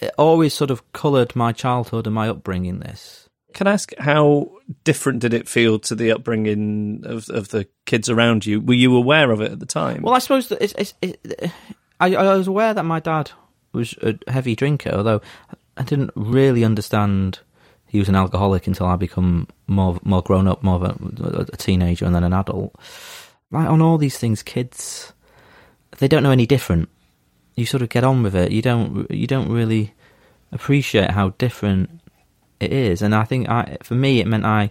[0.00, 2.80] It always sort of coloured my childhood and my upbringing.
[2.80, 3.28] This.
[3.54, 4.52] Can I ask how
[4.84, 8.60] different did it feel to the upbringing of of the kids around you?
[8.60, 10.02] Were you aware of it at the time?
[10.02, 11.50] Well, I suppose that it's, it's, it,
[11.98, 13.30] I, I was aware that my dad
[13.72, 15.20] was a heavy drinker, although
[15.76, 17.40] I didn't really understand
[17.88, 21.56] he was an alcoholic until I become more more grown up, more of a, a
[21.56, 22.74] teenager, and then an adult.
[23.50, 25.12] Like on all these things, kids
[25.98, 26.88] they don't know any different.
[27.56, 28.52] You sort of get on with it.
[28.52, 29.94] You don't you don't really
[30.52, 32.00] appreciate how different
[32.60, 34.70] it is, and I think I for me it meant I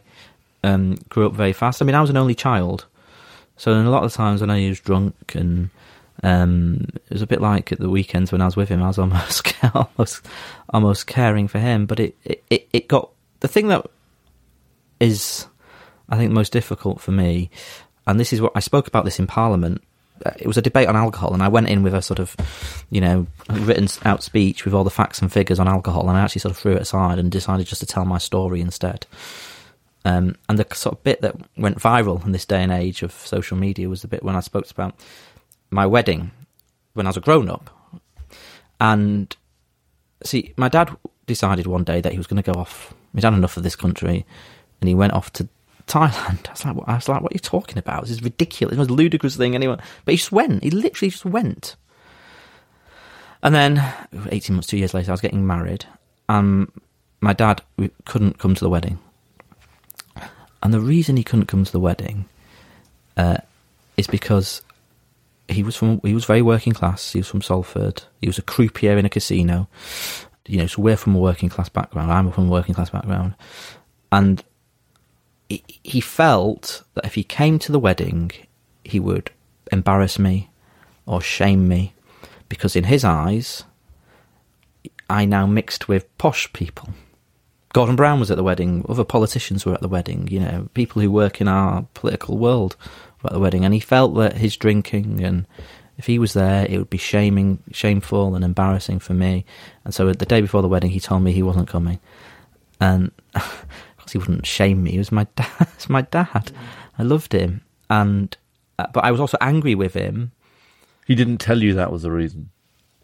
[0.64, 1.82] um, grew up very fast.
[1.82, 2.86] I mean, I was an only child,
[3.58, 5.70] so a lot of times when I was drunk and
[6.24, 8.88] um, it was a bit like at the weekends when I was with him, I
[8.88, 10.26] was almost almost
[10.70, 11.86] almost caring for him.
[11.86, 12.16] But it,
[12.50, 13.86] it, it got the thing that
[15.00, 15.48] is
[16.10, 17.50] I think the most difficult for me,
[18.06, 19.82] and this is what I spoke about this in Parliament.
[20.26, 22.36] uh, It was a debate on alcohol, and I went in with a sort of,
[22.90, 26.22] you know, written out speech with all the facts and figures on alcohol, and I
[26.22, 29.06] actually sort of threw it aside and decided just to tell my story instead.
[30.06, 33.12] Um, and the sort of bit that went viral in this day and age of
[33.12, 34.96] social media was the bit when I spoke about
[35.70, 36.32] my wedding
[36.94, 37.70] when I was a grown up.
[38.80, 39.36] And
[40.24, 42.94] see, my dad decided one day that he was going to go off.
[43.14, 44.26] He'd had enough of this country,
[44.80, 45.48] and he went off to
[45.88, 46.48] Thailand.
[46.48, 48.04] I was like, what, I was like, what are you talking about?
[48.04, 48.76] This is ridiculous.
[48.76, 49.56] It was a ludicrous thing.
[49.56, 50.64] Anyway, but he just went.
[50.64, 51.76] He literally just went.
[53.42, 53.94] And then,
[54.32, 55.86] eighteen months, two years later, I was getting married,
[56.28, 56.72] and
[57.22, 57.62] my dad
[58.06, 59.00] couldn't come to the wedding.
[60.64, 62.26] And the reason he couldn't come to the wedding
[63.16, 63.38] uh,
[63.96, 64.64] is because
[65.50, 67.14] he was from he was very working class.
[67.14, 68.04] He was from Salford.
[68.22, 69.68] He was a croupier in a casino.
[70.46, 72.12] You know, so we're from a working class background.
[72.12, 73.36] I'm from a working class background,
[74.12, 74.44] and
[75.50, 78.32] he, he felt that if he came to the wedding,
[78.84, 79.32] he would
[79.72, 80.50] embarrass me
[81.06, 81.94] or shame me,
[82.50, 83.64] because in his eyes,
[85.10, 86.90] I now mixed with posh people.
[87.78, 88.84] Gordon Brown was at the wedding.
[88.90, 90.28] Other politicians were at the wedding.
[90.32, 92.76] You know, people who work in our political world
[93.22, 95.46] were at the wedding, and he felt that his drinking and
[95.96, 99.46] if he was there, it would be shaming, shameful and embarrassing for me.
[99.86, 102.00] And so, the day before the wedding, he told me he wasn't coming,
[102.82, 103.68] and of
[104.00, 104.94] course, he wouldn't shame me.
[104.94, 105.68] He was my dad.
[105.76, 106.52] It's my dad.
[106.98, 107.62] I loved him,
[107.92, 108.36] and
[108.80, 110.32] uh, but I was also angry with him.
[111.06, 112.50] He didn't tell you that was the reason.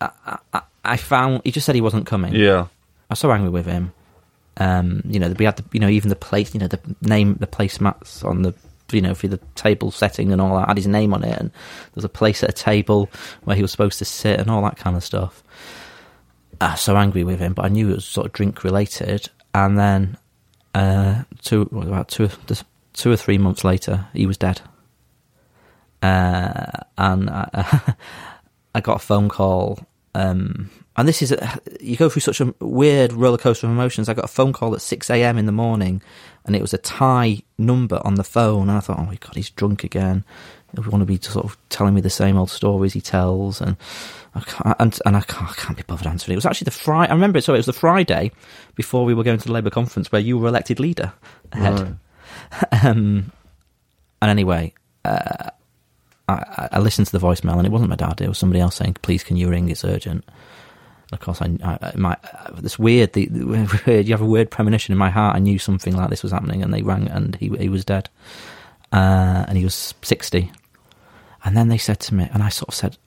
[0.02, 2.34] I found he just said he wasn't coming.
[2.34, 2.62] Yeah.
[2.64, 3.94] I was so angry with him.
[4.58, 7.36] Um, you know, we had the, you know, even the place, you know, the name,
[7.40, 8.54] the placemats on the,
[8.92, 11.50] you know, for the table setting and all that had his name on it, and
[11.50, 13.10] there was a place at a table
[13.44, 15.44] where he was supposed to sit and all that kind of stuff.
[16.62, 19.30] I was so angry with him, but I knew it was sort of drink related.
[19.54, 20.18] And then,
[20.76, 22.30] uh, two what, about two,
[22.94, 24.62] two or three months later, he was dead.
[26.02, 26.66] Uh,
[26.98, 27.96] and I,
[28.76, 29.80] I got a phone call
[30.16, 34.10] um, and this is a, you go through such a weird rollercoaster of emotions.
[34.10, 35.38] I got a phone call at six a.m.
[35.38, 36.02] in the morning,
[36.46, 38.70] and it was a Thai number on the phone.
[38.70, 40.24] And I thought, oh my god, he's drunk again.
[40.76, 43.76] We want to be sort of telling me the same old stories he tells, and
[44.36, 46.34] I can't, and, and I, can't, I can't be bothered answering.
[46.34, 47.12] It was actually the Friday.
[47.12, 47.44] I remember it.
[47.44, 48.32] So it was the Friday
[48.76, 51.14] before we were going to the Labour conference where you were elected leader
[51.52, 51.98] ahead.
[52.84, 53.32] um,
[54.22, 54.74] and anyway,
[55.06, 55.50] uh,
[56.28, 58.22] I, I listened to the voicemail, and it wasn't my dad.
[58.22, 59.70] It was somebody else saying, "Please, can you ring?
[59.70, 60.24] It's urgent."
[61.14, 62.18] Of course, I, I my
[62.58, 63.14] this weird.
[63.14, 63.30] The.
[64.04, 65.36] You have a weird premonition in my heart.
[65.36, 68.10] I knew something like this was happening, and they rang, and he he was dead,
[68.92, 70.52] uh, and he was sixty.
[71.46, 72.98] And then they said to me, and I sort of said,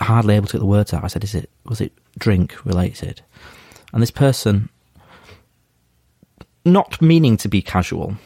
[0.00, 1.04] hardly able to get the words out.
[1.04, 3.22] I said, "Is it was it drink related?"
[3.92, 4.68] And this person,
[6.64, 8.16] not meaning to be casual,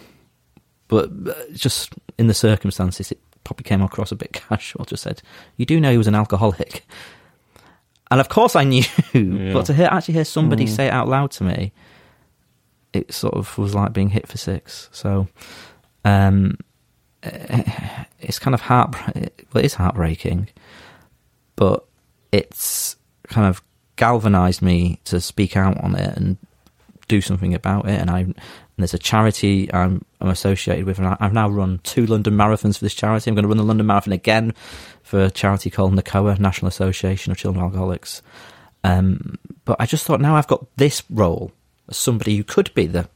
[0.88, 1.10] but
[1.54, 4.84] just in the circumstances, it probably came across a bit casual.
[4.84, 5.22] Just said,
[5.56, 6.86] "You do know he was an alcoholic."
[8.14, 9.52] And of course I knew, yeah.
[9.52, 10.68] but to hear, actually hear somebody mm.
[10.68, 11.72] say it out loud to me,
[12.92, 14.88] it sort of was like being hit for six.
[14.92, 15.26] So,
[16.04, 16.56] um,
[17.24, 19.24] it's kind of heart, well,
[19.56, 20.48] it is heartbreaking,
[21.56, 21.84] but
[22.30, 22.94] it's
[23.26, 23.60] kind of
[23.96, 26.36] galvanized me to speak out on it and
[27.08, 28.00] do something about it.
[28.00, 28.26] And I,
[28.76, 32.34] And there's a charity I'm, I'm associated with, and I, I've now run two London
[32.34, 33.30] marathons for this charity.
[33.30, 34.52] I'm going to run the London Marathon again
[35.02, 38.22] for a charity called NACOA, National Association of Children Alcoholics.
[38.82, 41.52] Um, but I just thought now I've got this role
[41.88, 43.08] as somebody who could be the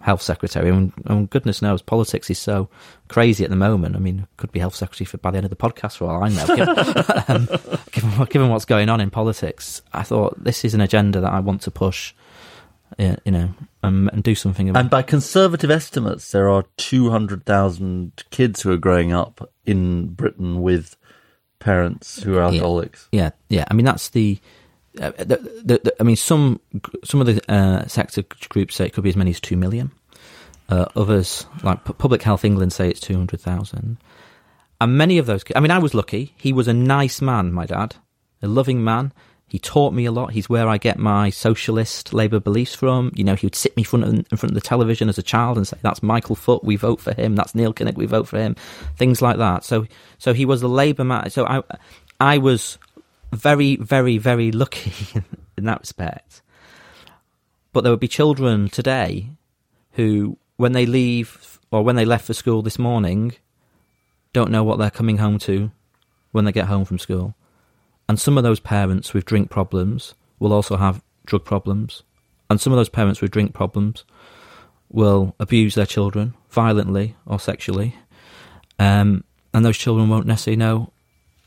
[0.00, 0.68] health secretary.
[0.70, 2.68] And, and goodness knows, politics is so
[3.08, 3.96] crazy at the moment.
[3.96, 6.22] I mean, could be health secretary for, by the end of the podcast for all
[6.22, 6.46] I know.
[6.46, 6.68] given,
[7.28, 7.46] um,
[7.92, 11.40] given, given what's going on in politics, I thought this is an agenda that I
[11.40, 12.14] want to push
[12.98, 13.50] you know,
[13.82, 14.68] um, and do something.
[14.68, 14.80] About.
[14.80, 20.96] And by conservative estimates, there are 200,000 kids who are growing up in Britain with
[21.58, 23.08] parents who are alcoholics.
[23.12, 23.64] Yeah, yeah.
[23.70, 24.38] I mean, that's the,
[25.00, 26.60] uh, the, the, the, I mean, some
[27.04, 29.92] some of the uh, sector groups say it could be as many as two million.
[30.68, 33.98] Uh, others, like P- Public Health England, say it's two hundred thousand.
[34.80, 36.34] And many of those, I mean, I was lucky.
[36.38, 37.96] He was a nice man, my dad,
[38.40, 39.12] a loving man.
[39.50, 40.30] He taught me a lot.
[40.30, 43.10] He's where I get my socialist Labour beliefs from.
[43.16, 45.24] You know, he would sit me front of, in front of the television as a
[45.24, 46.62] child and say, "That's Michael Foot.
[46.62, 47.34] We vote for him.
[47.34, 47.96] That's Neil Kinnock.
[47.96, 48.54] We vote for him."
[48.96, 49.64] Things like that.
[49.64, 49.86] So,
[50.18, 51.30] so he was a Labour man.
[51.30, 51.64] So I,
[52.20, 52.78] I was
[53.32, 54.92] very, very, very lucky
[55.56, 56.42] in that respect.
[57.72, 59.30] But there would be children today
[59.92, 63.32] who, when they leave or when they left for school this morning,
[64.32, 65.72] don't know what they're coming home to
[66.32, 67.34] when they get home from school.
[68.10, 72.02] And some of those parents with drink problems will also have drug problems.
[72.50, 74.04] And some of those parents with drink problems
[74.90, 77.94] will abuse their children violently or sexually.
[78.80, 79.22] Um,
[79.54, 80.92] and those children won't necessarily know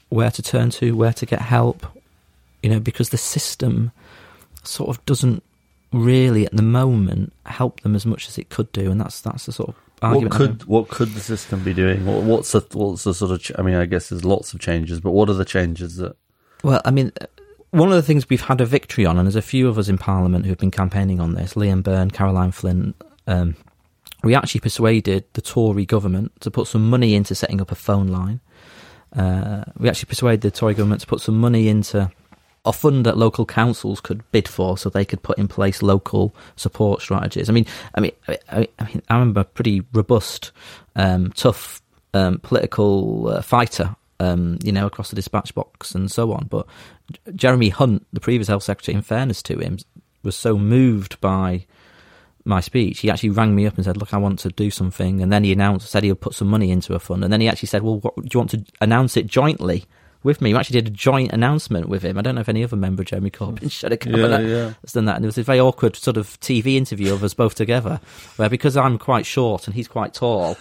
[0.07, 1.85] where to turn to, where to get help,
[2.61, 3.91] you know, because the system
[4.63, 5.43] sort of doesn't
[5.91, 8.89] really at the moment help them as much as it could do.
[8.89, 12.05] And that's, that's the sort of argument what could what could the system be doing?
[12.05, 13.41] What, what's the what's the sort of?
[13.41, 16.15] Ch- I mean, I guess there's lots of changes, but what are the changes that
[16.63, 17.11] well, I mean,
[17.71, 19.89] one of the things we've had a victory on, and there's a few of us
[19.89, 22.95] in Parliament who've been campaigning on this Liam Byrne, Caroline Flint.
[23.27, 23.55] Um,
[24.23, 28.07] we actually persuaded the Tory government to put some money into setting up a phone
[28.07, 28.39] line.
[29.15, 32.09] Uh, we actually persuaded the Tory government to put some money into
[32.65, 36.33] a fund that local councils could bid for, so they could put in place local
[36.55, 37.49] support strategies.
[37.49, 40.51] I mean, I mean, I, I mean, I remember a pretty robust,
[40.95, 41.81] um, tough
[42.13, 46.47] um, political uh, fighter um, you know, across the dispatch box and so on.
[46.49, 46.67] But
[47.35, 49.77] Jeremy Hunt, the previous health secretary, in fairness to him,
[50.23, 51.65] was so moved by
[52.45, 55.21] my speech, he actually rang me up and said, "Look, I want to do something."
[55.21, 57.23] And then he announced, said he'll put some money into a fund.
[57.23, 59.85] And then he actually said, "Well, what, do you want to announce it jointly
[60.23, 62.17] with me?" We actually did a joint announcement with him.
[62.17, 64.73] I don't know if any other member of Jeremy Corbyn should have come yeah, yeah.
[64.81, 65.17] has done that.
[65.17, 67.99] And it was a very awkward sort of TV interview of us both together,
[68.37, 70.57] where because I'm quite short and he's quite tall,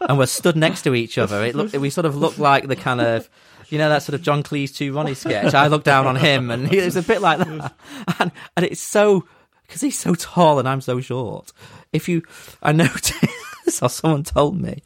[0.00, 1.44] and we're stood next to each other.
[1.44, 3.28] It looked, we sort of looked like the kind of,
[3.68, 5.54] you know, that sort of John Cleese to Ronnie sketch.
[5.54, 7.74] I looked down on him, and it was a bit like that.
[8.18, 9.24] And, and it's so
[9.68, 11.52] because he's so tall and I'm so short.
[11.92, 12.22] If you,
[12.62, 13.14] I noticed,
[13.82, 14.82] or someone told me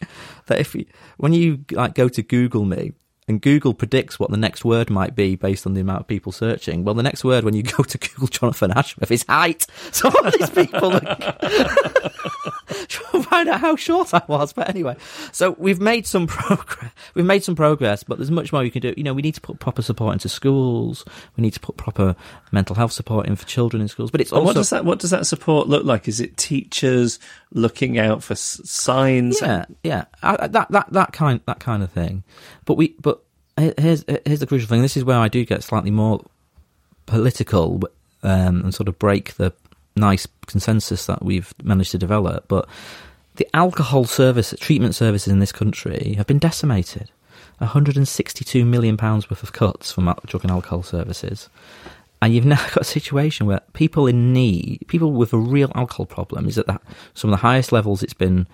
[0.46, 0.86] that if you,
[1.16, 2.92] when you like go to Google me
[3.28, 6.32] and Google predicts what the next word might be based on the amount of people
[6.32, 6.84] searching.
[6.84, 9.66] Well, the next word when you go to Google Jonathan Ashworth is height.
[9.92, 10.90] So all these people
[12.88, 14.52] trying to find out how short I was.
[14.52, 14.96] But anyway,
[15.32, 16.90] so we've made some progress.
[17.14, 18.94] We've made some progress, but there's much more we can do.
[18.96, 21.04] You know, we need to put proper support into schools.
[21.36, 22.16] We need to put proper
[22.52, 24.10] mental health support in for children in schools.
[24.10, 26.08] But it's also what does that what does that support look like?
[26.08, 27.18] Is it teachers
[27.52, 29.40] looking out for signs?
[29.42, 32.24] Yeah, yeah, I, that that that kind that kind of thing.
[32.64, 33.21] But we but
[33.56, 34.82] here's here's the crucial thing.
[34.82, 36.24] This is where I do get slightly more
[37.06, 37.80] political
[38.22, 39.52] um, and sort of break the
[39.96, 42.46] nice consensus that we've managed to develop.
[42.48, 42.68] But
[43.36, 47.10] the alcohol service treatment services in this country have been decimated.
[47.58, 51.48] 162 million pounds worth of cuts from drug and alcohol services.
[52.20, 56.06] And you've now got a situation where people in need, people with a real alcohol
[56.06, 56.82] problem, is at that
[57.14, 58.46] some of the highest levels it's been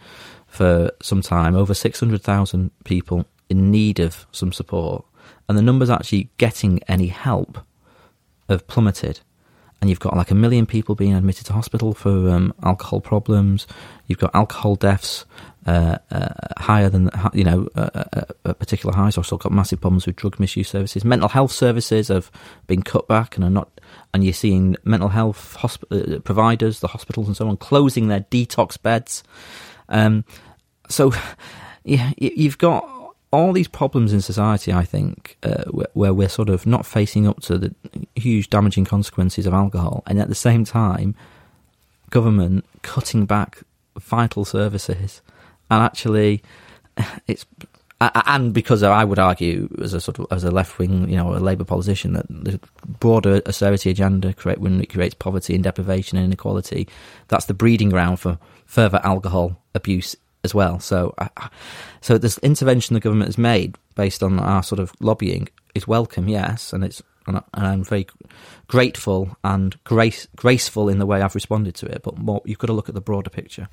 [0.46, 1.54] for some time.
[1.54, 5.04] Over 600,000 people in need of some support,
[5.48, 7.58] and the numbers actually getting any help
[8.48, 9.20] have plummeted.
[9.80, 13.66] And you've got like a million people being admitted to hospital for um, alcohol problems.
[14.06, 15.24] You've got alcohol deaths
[15.66, 18.14] uh, uh, higher than you know uh,
[18.54, 19.16] particular highs.
[19.16, 21.04] Also got massive problems with drug misuse services.
[21.04, 22.30] Mental health services have
[22.66, 23.80] been cut back and are not.
[24.12, 28.22] And you're seeing mental health hosp- uh, providers, the hospitals and so on, closing their
[28.22, 29.22] detox beds.
[29.88, 30.24] Um,
[30.88, 31.12] so
[31.84, 32.97] yeah, you've got
[33.30, 37.26] all these problems in society, I think, uh, where, where, we're sort of not facing
[37.26, 37.74] up to the
[38.14, 41.14] huge damaging consequences of alcohol, and at the same time,
[42.10, 43.62] government cutting back
[43.98, 45.20] vital services,
[45.70, 46.42] and actually,
[47.26, 47.44] it's
[48.00, 51.34] and because I would argue, as a sort of as a left wing, you know,
[51.34, 56.16] a Labour politician, that the broader austerity agenda create when it creates poverty and deprivation
[56.16, 56.88] and inequality,
[57.26, 60.14] that's the breeding ground for further alcohol abuse
[60.48, 60.80] as well.
[60.80, 61.28] So, uh,
[62.00, 66.28] so this intervention the government has made based on our sort of lobbying is welcome,
[66.28, 68.06] yes, and it's and I'm very
[68.68, 72.00] grateful and grace, graceful in the way I've responded to it.
[72.02, 73.68] But more, you've got to look at the broader picture.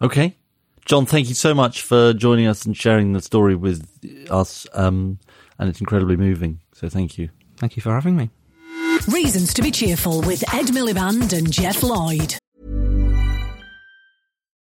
[0.00, 0.36] Okay,
[0.84, 3.84] John, thank you so much for joining us and sharing the story with
[4.30, 4.64] us.
[4.74, 5.18] Um,
[5.58, 6.60] and it's incredibly moving.
[6.72, 7.30] So thank you.
[7.56, 8.30] Thank you for having me.
[9.08, 12.36] Reasons to be cheerful with Ed Miliband and Geoff Lloyd.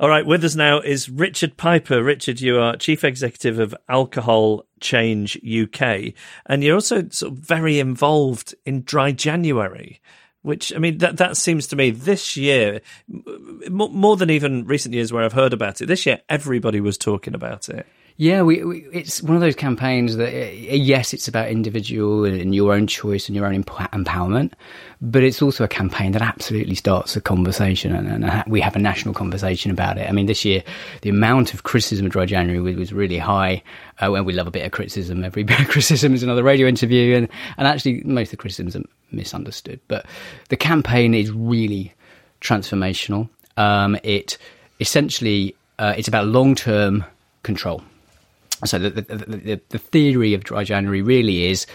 [0.00, 2.02] All right, with us now is Richard Piper.
[2.02, 6.14] Richard, you are Chief Executive of Alcohol Change UK,
[6.46, 10.00] and you're also sort of very involved in Dry January
[10.42, 15.10] which I mean that that seems to me this year more than even recent years
[15.10, 15.86] where I've heard about it.
[15.86, 17.86] This year, everybody was talking about it.
[18.16, 22.54] Yeah, we, we, it's one of those campaigns that, uh, yes, it's about individual and
[22.54, 24.52] your own choice and your own empowerment,
[25.00, 28.78] but it's also a campaign that absolutely starts a conversation, and, and we have a
[28.78, 30.08] national conversation about it.
[30.08, 30.62] I mean, this year,
[31.02, 33.64] the amount of criticism of Dry January was, was really high.
[33.98, 35.24] Uh, we love a bit of criticism.
[35.24, 38.76] Every bit of criticism is another radio interview, and, and actually, most of the criticisms
[38.76, 39.80] are misunderstood.
[39.88, 40.06] But
[40.50, 41.92] the campaign is really
[42.40, 43.28] transformational.
[43.56, 44.38] Um, it
[44.78, 47.04] essentially uh, it's about long term
[47.42, 47.82] control
[48.64, 51.66] so the, the, the, the theory of dry January really is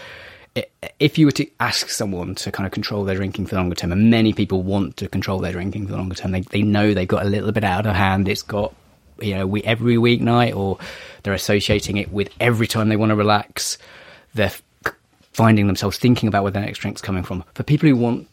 [0.98, 3.74] if you were to ask someone to kind of control their drinking for the longer
[3.74, 6.62] term, and many people want to control their drinking for the longer term, they, they
[6.62, 8.28] know they've got a little bit out of hand.
[8.28, 8.74] It's got,
[9.20, 10.78] you know, we, every weeknight, or
[11.22, 13.78] they're associating it with every time they want to relax.
[14.34, 14.52] They're
[15.32, 17.44] finding themselves thinking about where their next drink's coming from.
[17.54, 18.28] For people who want,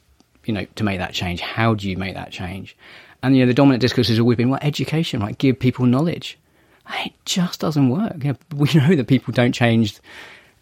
[0.45, 2.76] you know, to make that change, how do you make that change?
[3.22, 5.38] And, you know, the dominant discourse has always been, well, education, right?
[5.38, 6.38] Give people knowledge
[6.90, 8.24] it just doesn't work.
[8.24, 10.00] You know, we know that people don't change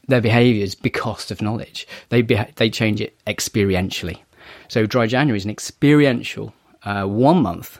[0.07, 1.87] their behaviours because of knowledge.
[2.09, 4.19] They they change it experientially.
[4.67, 6.53] So dry January is an experiential
[6.83, 7.79] uh, one month.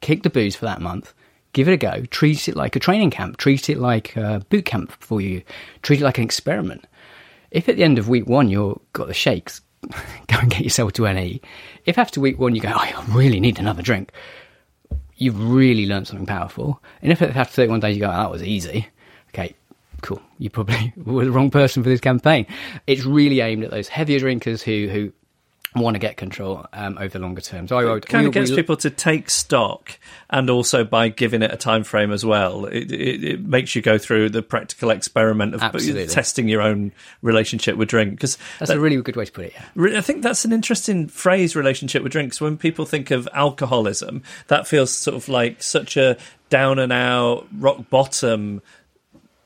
[0.00, 1.12] Kick the booze for that month.
[1.52, 2.04] Give it a go.
[2.10, 3.38] Treat it like a training camp.
[3.38, 5.42] Treat it like a boot camp for you.
[5.82, 6.86] Treat it like an experiment.
[7.50, 10.92] If at the end of week one you've got the shakes, go and get yourself
[10.94, 11.40] to A&E.
[11.86, 14.12] If after week one you go, oh, I really need another drink,
[15.16, 16.82] you've really learned something powerful.
[17.02, 18.88] And if after 31 days you go, oh, that was easy,
[19.30, 19.54] okay,
[20.02, 20.20] cool.
[20.38, 22.46] You probably were the wrong person for this campaign.
[22.86, 25.12] It's really aimed at those heavier drinkers who, who
[25.74, 27.68] want to get control um, over the longer term.
[27.68, 29.98] So I would kind of gets we, people to take stock,
[30.30, 33.82] and also by giving it a time frame as well, it, it, it makes you
[33.82, 36.06] go through the practical experiment of absolutely.
[36.06, 38.12] testing your own relationship with drink.
[38.12, 39.54] Because that's that, a really good way to put it.
[39.54, 39.98] Yeah.
[39.98, 42.40] I think that's an interesting phrase, relationship with drinks.
[42.40, 46.16] When people think of alcoholism, that feels sort of like such a
[46.48, 48.62] down and out, rock bottom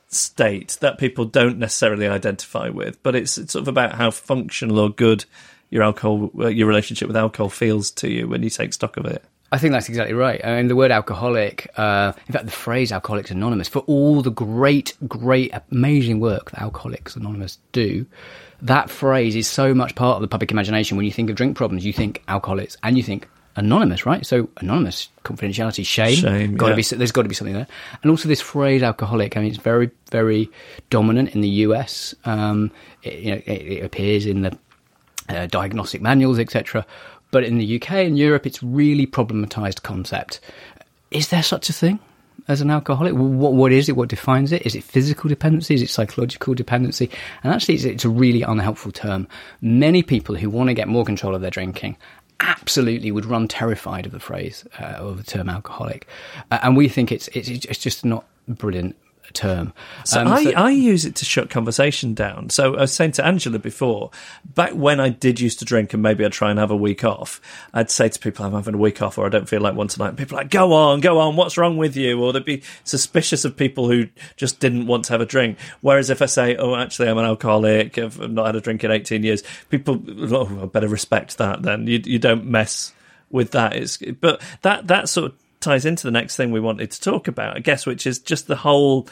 [0.08, 3.02] state that people don't necessarily identify with.
[3.02, 5.24] But it's, it's sort of about how functional or good
[5.70, 9.06] your alcohol, uh, your relationship with alcohol feels to you when you take stock of
[9.06, 9.24] it.
[9.52, 10.40] I think that's exactly right.
[10.44, 14.30] I mean, the word alcoholic, uh, in fact, the phrase Alcoholics Anonymous, for all the
[14.30, 18.06] great, great, amazing work that Alcoholics Anonymous do,
[18.62, 20.96] that phrase is so much part of the public imagination.
[20.96, 24.24] When you think of drink problems, you think alcoholics and you think anonymous, right?
[24.24, 26.16] So anonymous, confidentiality, shame.
[26.16, 26.56] Shame.
[26.56, 26.74] Got yeah.
[26.76, 27.66] be, there's got to be something there.
[28.02, 29.36] And also this phrase alcoholic.
[29.36, 30.48] I mean, it's very, very
[30.90, 32.14] dominant in the US.
[32.24, 32.70] Um,
[33.02, 34.56] it, you know, it, it appears in the
[35.30, 36.84] uh, diagnostic manuals, etc.
[37.30, 40.40] But in the UK and Europe, it's really problematized concept.
[41.10, 41.98] Is there such a thing
[42.48, 43.14] as an alcoholic?
[43.14, 43.96] What, what is it?
[43.96, 44.66] What defines it?
[44.66, 45.74] Is it physical dependency?
[45.74, 47.10] Is it psychological dependency?
[47.42, 49.28] And actually, it's, it's a really unhelpful term.
[49.60, 51.96] Many people who want to get more control of their drinking
[52.40, 56.06] absolutely would run terrified of the phrase uh, of the term alcoholic,
[56.50, 58.96] uh, and we think it's, it's it's just not brilliant
[59.32, 59.72] term.
[60.04, 62.50] So Um, I, so- I use it to shut conversation down.
[62.50, 64.10] So I was saying to Angela before,
[64.44, 67.04] back when I did used to drink and maybe I'd try and have a week
[67.04, 67.40] off,
[67.72, 69.88] I'd say to people, I'm having a week off or I don't feel like one
[69.88, 70.08] tonight.
[70.08, 72.22] And people are like, go on, go on, what's wrong with you?
[72.22, 75.58] Or they'd be suspicious of people who just didn't want to have a drink.
[75.80, 78.90] Whereas if I say, oh, actually, I'm an alcoholic, I've not had a drink in
[78.90, 80.02] 18 years, people,
[80.32, 81.86] oh, I better respect that then.
[81.86, 82.92] You, you don't mess
[83.30, 83.76] with that.
[83.76, 87.28] It's, but that, that sort of ties into the next thing we wanted to talk
[87.28, 89.08] about, I guess, which is just the whole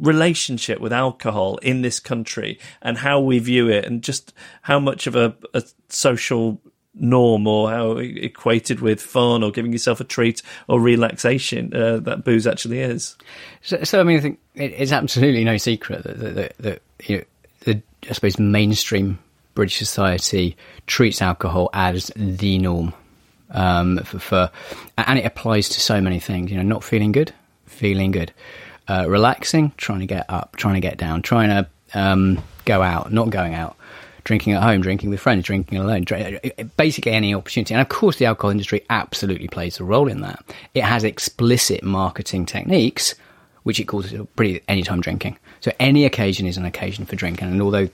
[0.00, 4.32] relationship with alcohol in this country and how we view it and just
[4.62, 6.60] how much of a, a social
[6.94, 12.24] norm or how equated with fun or giving yourself a treat or relaxation uh, that
[12.24, 13.16] booze actually is.
[13.62, 17.18] So, so I mean, I think it's absolutely no secret that, that, that, that you
[17.18, 17.24] know,
[17.60, 19.18] the, I suppose mainstream
[19.54, 22.92] British society treats alcohol as the norm.
[23.54, 24.50] Um, for, for
[24.98, 26.50] and it applies to so many things.
[26.50, 27.32] You know, not feeling good,
[27.66, 28.32] feeling good,
[28.88, 31.66] uh, relaxing, trying to get up, trying to get down, trying to
[31.98, 33.76] um, go out, not going out,
[34.24, 36.40] drinking at home, drinking with friends, drinking alone, dr-
[36.76, 37.74] basically any opportunity.
[37.74, 40.44] And of course, the alcohol industry absolutely plays a role in that.
[40.74, 43.14] It has explicit marketing techniques,
[43.62, 45.38] which it calls pretty anytime drinking.
[45.60, 47.48] So any occasion is an occasion for drinking.
[47.48, 47.88] And although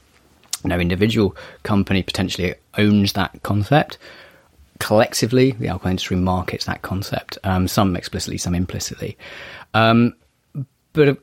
[0.64, 3.98] no individual company potentially owns that concept,
[4.80, 9.16] collectively, the alcohol industry markets that concept, um, some explicitly, some implicitly.
[9.74, 10.14] Um,
[10.92, 11.18] but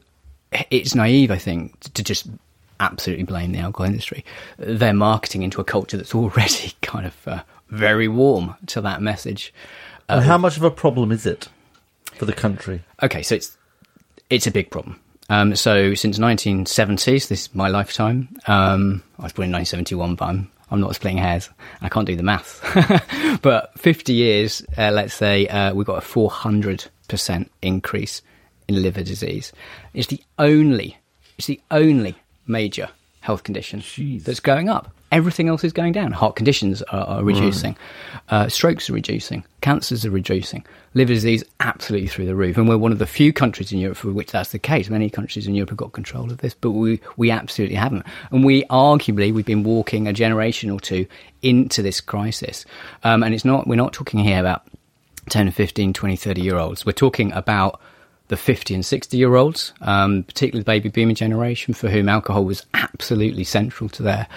[0.71, 2.27] it's naive, I think, to just
[2.79, 4.23] absolutely blame the alcohol industry.
[4.57, 9.53] They're marketing into a culture that's already kind of uh, very warm to that message.
[10.07, 11.49] and how much of a problem is it
[12.13, 12.83] for the country?
[13.03, 13.57] Okay, so it's
[14.29, 14.99] it's a big problem.
[15.29, 18.29] Um, so since 1970s, this is my lifetime.
[18.47, 21.49] Um, I was born in 1971, but I'm I'm not splitting hairs.
[21.81, 22.61] I can't do the maths.
[23.41, 28.21] but 50 years, uh, let's say, uh, we've got a 400 percent increase
[28.67, 29.51] in liver disease.
[29.93, 30.97] It's the only
[31.37, 32.15] it's the only
[32.45, 32.89] major
[33.27, 33.83] health condition
[34.23, 34.89] that's going up.
[35.11, 36.13] Everything else is going down.
[36.13, 37.75] Heart conditions are, are reducing,
[38.29, 42.57] uh, strokes are reducing, cancers are reducing, liver disease absolutely through the roof.
[42.57, 44.89] And we're one of the few countries in Europe for which that's the case.
[44.89, 48.05] Many countries in Europe have got control of this, but we, we absolutely haven't.
[48.31, 51.05] And we arguably, we've been walking a generation or two
[51.41, 52.65] into this crisis.
[53.03, 54.65] Um, and it's not, we're not talking here about
[55.27, 56.85] 10, 15, 20, 30 year olds.
[56.85, 57.81] We're talking about
[58.29, 62.43] the 50 and 60 year olds, um, particularly the baby boomer generation, for whom alcohol
[62.43, 64.27] was absolutely central to their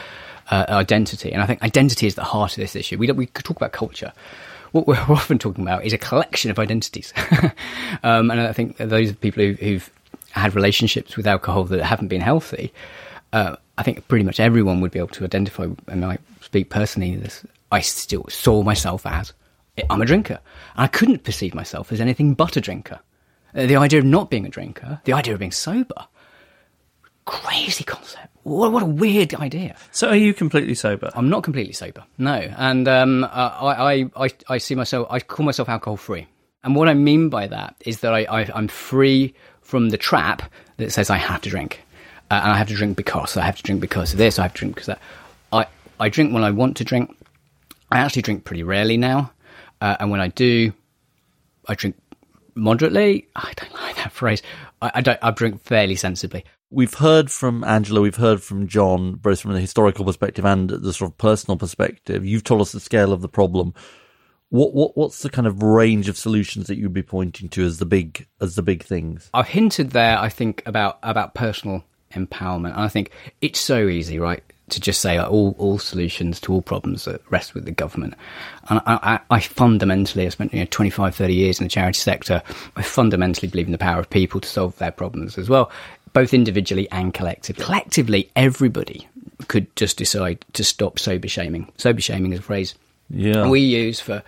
[0.51, 1.33] uh, identity.
[1.33, 2.99] And I think identity is the heart of this issue.
[2.99, 4.13] We, we could talk about culture.
[4.73, 7.13] What we're often talking about is a collection of identities.
[8.03, 9.91] um, and I think those people who, who've
[10.33, 12.73] had relationships with alcohol that haven't been healthy,
[13.33, 17.17] uh, I think pretty much everyone would be able to identify, and I speak personally,
[17.17, 19.33] this, I still saw myself as
[19.89, 20.41] I'm a drinker.
[20.77, 23.01] I couldn't perceive myself as anything but a drinker.
[23.55, 26.07] Uh, the idea of not being a drinker, the idea of being sober,
[27.25, 28.29] crazy concept.
[28.43, 29.77] What, what a weird idea.
[29.91, 31.11] So are you completely sober?
[31.15, 32.35] I'm not completely sober, no.
[32.57, 36.27] And um, uh, I, I, I, I see myself, I call myself alcohol free.
[36.65, 40.51] And what I mean by that is that I, I, I'm free from the trap
[40.79, 41.81] that says I have to drink.
[42.31, 44.43] Uh, and I have to drink because, I have to drink because of this, I
[44.43, 45.03] have to drink because of that.
[45.53, 45.67] I,
[46.05, 47.17] I drink when I want to drink.
[47.91, 49.33] I actually drink pretty rarely now.
[49.81, 50.73] Uh, and when I do,
[51.67, 51.97] I drink
[52.55, 53.29] moderately.
[53.37, 54.43] I don't like that phrase.
[54.81, 55.19] I, I don't.
[55.23, 56.45] I drink fairly sensibly.
[56.73, 60.93] We've heard from Angela, we've heard from John, both from the historical perspective and the
[60.93, 62.25] sort of personal perspective.
[62.25, 63.75] You've told us the scale of the problem.
[64.51, 67.79] What what what's the kind of range of solutions that you'd be pointing to as
[67.79, 69.31] the big as the big things?
[69.35, 70.19] I've hinted there.
[70.19, 75.01] I think about about personal empowerment, and I think it's so easy, right, to just
[75.01, 78.15] say like, all all solutions to all problems that rest with the government.
[78.69, 81.99] And I, I, I fundamentally, I spent you know 25, 30 years in the charity
[81.99, 82.43] sector.
[82.77, 85.71] I fundamentally believe in the power of people to solve their problems as well,
[86.13, 87.65] both individually and collectively.
[87.65, 89.07] Collectively, everybody
[89.49, 91.71] could just decide to stop sober shaming.
[91.79, 92.75] Sober shaming is a phrase
[93.09, 93.49] Yeah.
[93.49, 94.23] we use for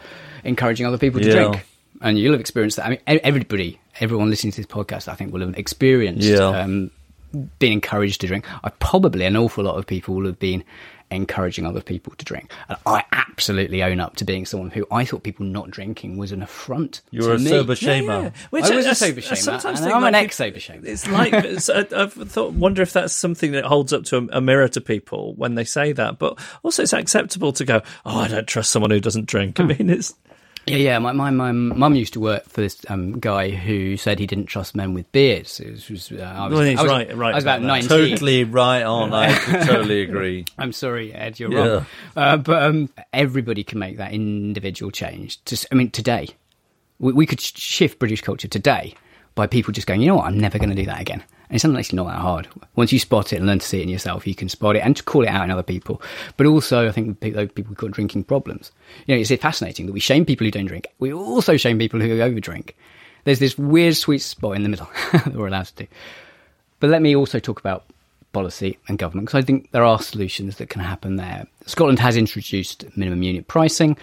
[0.44, 1.34] encouraging other people to Yeah.
[1.34, 1.66] drink.
[2.00, 2.86] And you'll have experienced that.
[2.86, 6.46] I mean, everybody, everyone listening to this podcast, I think, will have experienced Yeah.
[6.62, 6.90] um,
[7.58, 8.46] being encouraged to drink.
[8.64, 10.64] I probably an awful lot of people will have been
[11.10, 12.50] encouraging other people to drink.
[12.68, 16.32] And I absolutely own up to being someone who I thought people not drinking was
[16.32, 17.02] an affront.
[17.10, 17.50] You're to a me.
[17.50, 18.34] sober shamer.
[18.50, 20.84] Which I was I- a sober shamer, sometimes and I'm like an like, ex-sober shamer.
[20.84, 24.38] It's like it's, I, I've thought, wonder if that's something that holds up to a,
[24.38, 26.18] a mirror to people when they say that.
[26.18, 29.64] But also, it's acceptable to go, "Oh, I don't trust someone who doesn't drink." Hmm.
[29.64, 30.14] I mean, it's
[30.66, 30.98] Yeah, yeah.
[31.00, 34.46] My my my mum used to work for this um, guy who said he didn't
[34.46, 35.58] trust men with beards.
[35.58, 37.58] It was, was, uh, I was, Well, he's I was, right- right I was about
[37.58, 37.88] about nineteen.
[37.88, 39.12] Totally right on.
[39.12, 39.34] I
[39.64, 40.44] totally agree.
[40.58, 41.66] I'm sorry, Ed, you're Yeah.
[41.66, 41.86] wrong.
[42.16, 45.44] Uh, but um, everybody can make that individual change.
[45.46, 46.28] Just, I mean, today,
[47.00, 48.94] we, we could shift British culture today
[49.34, 51.24] by people just going, you know what, I'm never going to do that again.
[51.52, 52.48] It's actually not that hard.
[52.76, 54.80] Once you spot it and learn to see it in yourself, you can spot it
[54.80, 56.00] and to call it out in other people.
[56.38, 58.72] But also, I think people who've got drinking problems.
[59.06, 60.88] You know, it's fascinating that we shame people who don't drink.
[60.98, 62.70] We also shame people who overdrink.
[63.24, 65.86] There's this weird sweet spot in the middle that we're allowed to do.
[66.80, 67.84] But let me also talk about
[68.32, 71.46] policy and government because I think there are solutions that can happen there.
[71.66, 73.96] Scotland has introduced minimum unit pricing.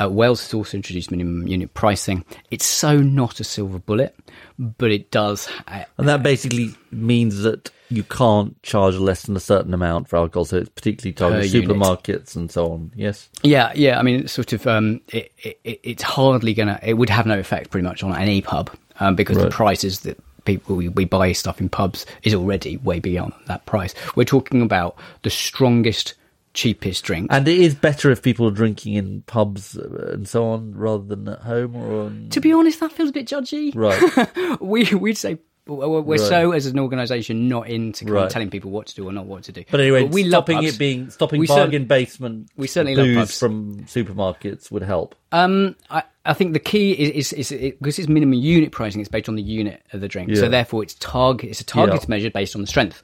[0.00, 2.24] Uh, Wales has also introduced minimum unit pricing.
[2.50, 4.14] It's so not a silver bullet,
[4.58, 5.48] but it does.
[5.66, 10.16] Uh, and that basically means that you can't charge less than a certain amount for
[10.16, 10.44] alcohol.
[10.44, 12.92] So it's particularly targeted supermarkets and so on.
[12.94, 13.28] Yes.
[13.42, 13.98] Yeah, yeah.
[13.98, 16.78] I mean, it's sort of um, it, it, it's hardly gonna.
[16.82, 18.70] It would have no effect pretty much on any pub
[19.00, 19.44] um, because right.
[19.44, 23.64] the prices that people we, we buy stuff in pubs is already way beyond that
[23.66, 23.94] price.
[24.16, 26.14] We're talking about the strongest
[26.58, 27.28] cheapest drink.
[27.30, 31.28] And it is better if people are drinking in pubs and so on rather than
[31.28, 32.28] at home or on...
[32.30, 33.72] To be honest, that feels a bit judgy.
[33.76, 34.60] Right.
[34.60, 35.38] we, we'd say
[35.68, 36.18] we're right.
[36.18, 38.24] so as an organisation not into kind right.
[38.24, 39.64] of telling people what to do or not what to do.
[39.70, 42.48] But anyway, but we stopping it being stopping we bargain cer- basement.
[42.56, 45.14] We certainly love pubs from supermarkets would help.
[45.30, 49.02] Um, I, I think the key is is, is it, because it's minimum unit pricing.
[49.02, 50.36] It's based on the unit of the drink, yeah.
[50.36, 51.50] so therefore it's target.
[51.50, 52.08] It's a target yeah.
[52.08, 53.02] measure based on the strength,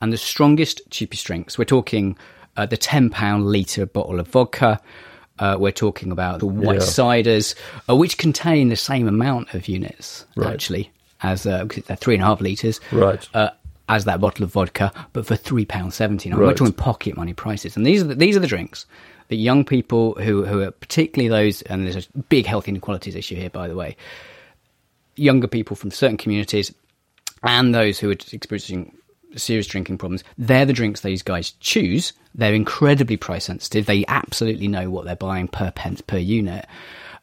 [0.00, 1.58] and the strongest, cheapest drinks.
[1.58, 2.16] We're talking
[2.56, 4.80] uh, the ten pound liter bottle of vodka.
[5.38, 6.86] Uh, we're talking about the white yeah.
[6.86, 7.54] ciders,
[7.90, 10.50] uh, which contain the same amount of units right.
[10.50, 10.90] actually
[11.22, 13.28] as uh, they're three and a half liters, right?
[13.34, 13.50] Uh,
[13.88, 16.28] as that bottle of vodka, but for three pound seventy.
[16.28, 16.48] Now right.
[16.48, 18.86] we're talking pocket money prices, and these are the, these are the drinks
[19.28, 23.36] that young people who who are particularly those, and there's a big health inequalities issue
[23.36, 23.96] here, by the way.
[25.16, 26.74] Younger people from certain communities
[27.42, 28.95] and those who are experiencing
[29.34, 32.12] serious drinking problems, they're the drinks these guys choose.
[32.34, 33.86] They're incredibly price sensitive.
[33.86, 36.66] They absolutely know what they're buying per pence per unit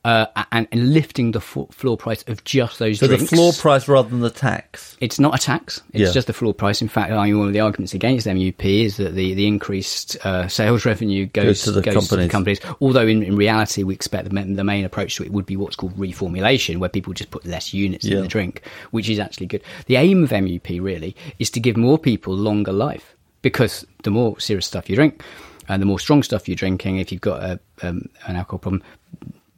[0.03, 3.29] uh, and, and, lifting the floor price of just those so drinks.
[3.29, 4.97] the floor price rather than the tax.
[4.99, 5.81] It's not a tax.
[5.93, 6.11] It's yeah.
[6.11, 6.81] just the floor price.
[6.81, 10.17] In fact, I mean, one of the arguments against MUP is that the, the increased
[10.25, 12.59] uh, sales revenue goes, goes, to, the goes to, the companies.
[12.81, 15.77] Although in, in reality, we expect the, the, main approach to it would be what's
[15.77, 18.17] called reformulation, where people just put less units yeah.
[18.17, 19.63] in the drink, which is actually good.
[19.85, 24.37] The aim of MUP really is to give more people longer life because the more
[24.39, 25.23] serious stuff you drink,
[25.69, 28.83] and the more strong stuff you're drinking, if you've got a, um, an alcohol problem,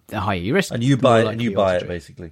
[0.07, 0.73] the higher risk.
[0.73, 2.31] And you buy it, and you buy it basically.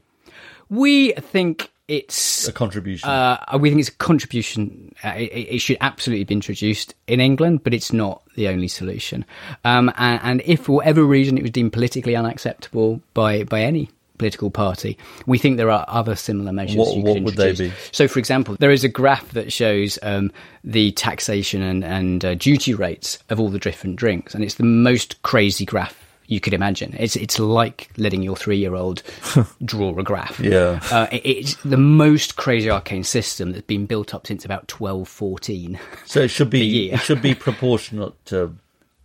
[0.69, 3.09] We think it's a contribution.
[3.09, 4.93] Uh, we think it's a contribution.
[5.03, 9.25] Uh, it, it, should absolutely be introduced in England, but it's not the only solution.
[9.65, 13.89] Um, and, and, if for whatever reason it was deemed politically unacceptable by by any
[14.17, 16.77] political party, we think there are other similar measures.
[16.77, 17.73] What, what would they be?
[17.91, 20.31] So, for example, there is a graph that shows um,
[20.63, 24.63] the taxation and, and uh, duty rates of all the different drinks, and it's the
[24.63, 26.02] most crazy graph
[26.33, 26.95] you could imagine.
[26.97, 29.03] It's it's like letting your three year old
[29.65, 30.39] draw a graph.
[30.39, 34.67] Yeah, uh, it, it's the most crazy arcane system that's been built up since about
[34.67, 35.79] twelve fourteen.
[36.05, 38.55] So it should be it should be proportionate to.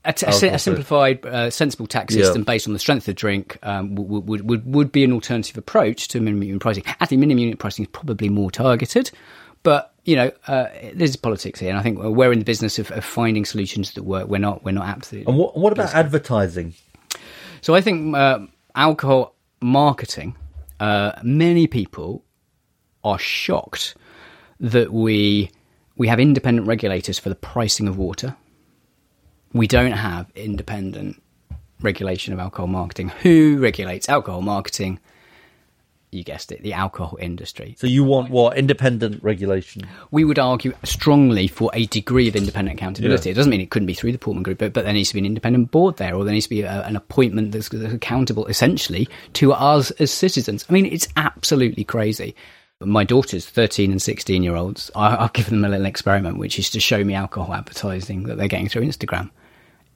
[0.05, 2.47] A, t- a, simplified, uh, sensible tax system yeah.
[2.47, 5.59] based on the strength of the drink um, would, would, would, would be an alternative
[5.59, 6.85] approach to minimum unit pricing.
[7.01, 9.11] I think minimum unit pricing is probably more targeted,
[9.64, 12.91] but you know, uh, there's politics here, and I think we're in the business of,
[12.93, 14.29] of, finding solutions that work.
[14.29, 15.31] We're not, we're not absolutely.
[15.31, 16.72] And what, what about advertising?
[17.69, 20.37] So I think uh, alcohol marketing,
[20.81, 22.25] uh, many people
[23.05, 23.95] are shocked
[24.59, 25.51] that we
[25.99, 28.37] we have independent regulators for the pricing of water.
[29.53, 31.23] We don't have independent
[31.83, 33.11] regulation of alcohol marketing.
[33.21, 34.99] Who regulates alcohol marketing?
[36.11, 37.74] You guessed it, the alcohol industry.
[37.78, 39.82] So you want what independent regulation?
[40.11, 43.28] We would argue strongly for a degree of independent accountability.
[43.28, 43.32] Yeah.
[43.32, 45.14] It doesn't mean it couldn't be through the Portman Group, but, but there needs to
[45.14, 47.92] be an independent board there, or there needs to be a, an appointment that's, that's
[47.92, 50.64] accountable essentially to us as citizens.
[50.68, 52.34] I mean, it's absolutely crazy.
[52.80, 56.59] My daughters, 13 and 16 year olds, I, I've given them a little experiment, which
[56.59, 59.30] is to show me alcohol advertising that they're getting through Instagram.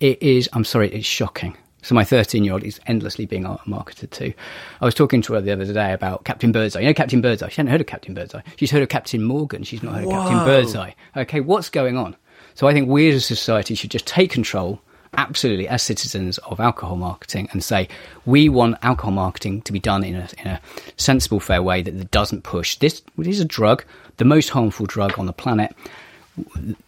[0.00, 1.56] It is, I'm sorry, it's shocking.
[1.83, 4.33] So my 13 year old is endlessly being marketed to.
[4.80, 6.80] I was talking to her the other day about Captain Birdseye.
[6.80, 7.49] You know Captain Birdseye?
[7.49, 8.43] She hadn't heard of Captain Birdseye.
[8.57, 9.64] She's heard of Captain Morgan.
[9.64, 10.16] She's not heard Whoa.
[10.16, 10.93] of Captain Birdseye.
[11.16, 12.16] Okay, what's going on?
[12.55, 14.80] So I think we as a society should just take control,
[15.16, 17.89] absolutely, as citizens of alcohol marketing, and say
[18.26, 20.61] we want alcohol marketing to be done in a, in a
[20.97, 22.76] sensible, fair way that doesn't push.
[22.76, 23.85] This, this is a drug,
[24.18, 25.74] the most harmful drug on the planet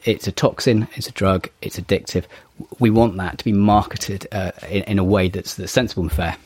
[0.05, 2.25] it's a toxin, it's a drug, it's addictive.
[2.79, 6.13] We want that to be marketed uh, in, in, a way that's, that's sensible and
[6.13, 6.37] fair.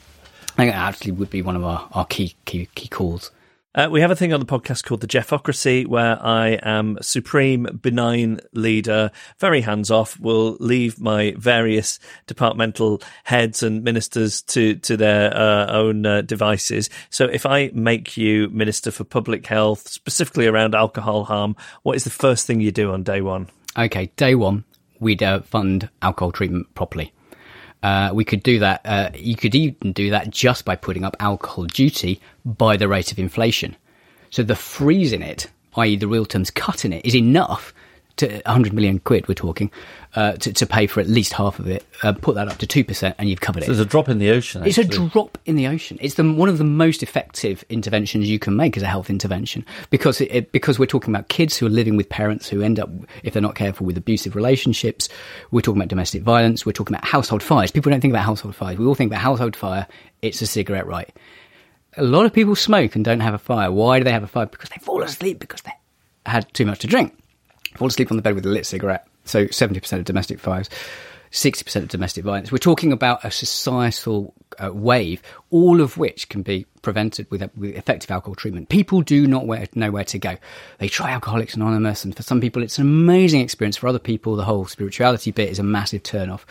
[0.55, 3.31] I think that actually would be one of our, our key, key, key calls.
[3.75, 7.65] Uh, we have a thing on the podcast called the Geoffocracy, where I am supreme
[7.83, 10.19] benign leader, very hands off.
[10.19, 16.89] Will leave my various departmental heads and ministers to to their uh, own uh, devices.
[17.11, 22.05] So, if I make you minister for public health, specifically around alcohol harm, what is
[22.05, 23.49] the first thing you do on day one?
[23.77, 24.65] Okay, day one,
[24.99, 27.13] we'd uh, fund alcohol treatment properly.
[27.83, 28.81] Uh, we could do that.
[28.85, 33.13] Uh, you could even do that just by putting up alcohol duty by the rate
[33.13, 33.77] of inflation.
[34.31, 37.73] So the freeze in it, i.e., the real terms cut in it, is enough
[38.19, 39.29] to 100 million quid.
[39.29, 39.71] We're talking
[40.15, 41.87] uh, to, to pay for at least half of it.
[42.03, 43.67] Uh, put that up to two percent, and you've covered it.
[43.67, 44.65] So there's a drop in the ocean.
[44.65, 45.99] It's a drop in the ocean.
[46.01, 49.65] It's the, one of the most effective interventions you can make as a health intervention
[49.91, 52.81] because it, it, because we're talking about kids who are living with parents who end
[52.81, 52.91] up,
[53.23, 55.09] if they're not careful, with abusive relationships.
[55.51, 56.65] We're talking about domestic violence.
[56.65, 57.71] We're talking about household fires.
[57.71, 58.79] People don't think about household fires.
[58.79, 59.87] We all think about household fire.
[60.23, 61.11] It's a cigarette, right?
[61.97, 63.71] A lot of people smoke and don't have a fire.
[63.71, 64.47] Why do they have a fire?
[64.47, 65.73] Because they fall asleep because they
[66.27, 67.15] had too much to drink.
[67.77, 69.07] Fall asleep on the bed with a lit cigarette.
[69.25, 70.69] So 70% of domestic fires.
[71.31, 72.51] 60% of domestic violence.
[72.51, 77.77] We're talking about a societal uh, wave, all of which can be prevented with, with
[77.77, 78.71] effective alcohol treatment.
[78.71, 80.37] People do not where, know where to go.
[80.79, 83.77] They try Alcoholics Anonymous, and for some people, it's an amazing experience.
[83.77, 86.47] For other people, the whole spirituality bit is a massive turn-off.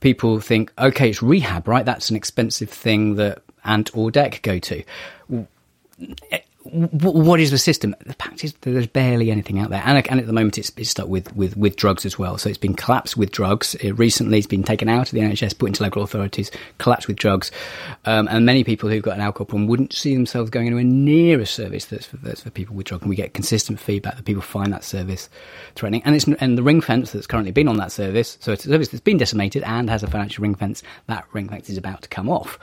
[0.00, 1.84] People think, okay, it's rehab, right?
[1.84, 4.84] That's an expensive thing that Ant or Dec go to
[6.64, 7.94] what is the system?
[8.06, 11.08] The fact is there's barely anything out there, and, at the moment it's, it's stuck
[11.08, 12.38] with, with, with drugs as well.
[12.38, 13.74] So it's been collapsed with drugs.
[13.76, 17.16] It recently, it's been taken out of the NHS, put into local authorities, collapsed with
[17.16, 17.50] drugs,
[18.06, 21.38] um, and many people who've got an alcohol problem wouldn't see themselves going anywhere near
[21.40, 23.02] a service that's for, that's for people with drugs.
[23.02, 25.28] And we get consistent feedback that people find that service
[25.74, 28.38] threatening, and it's and the ring fence that's currently been on that service.
[28.40, 30.82] So it's a service that's been decimated and has a financial ring fence.
[31.08, 32.58] That ring fence is about to come off.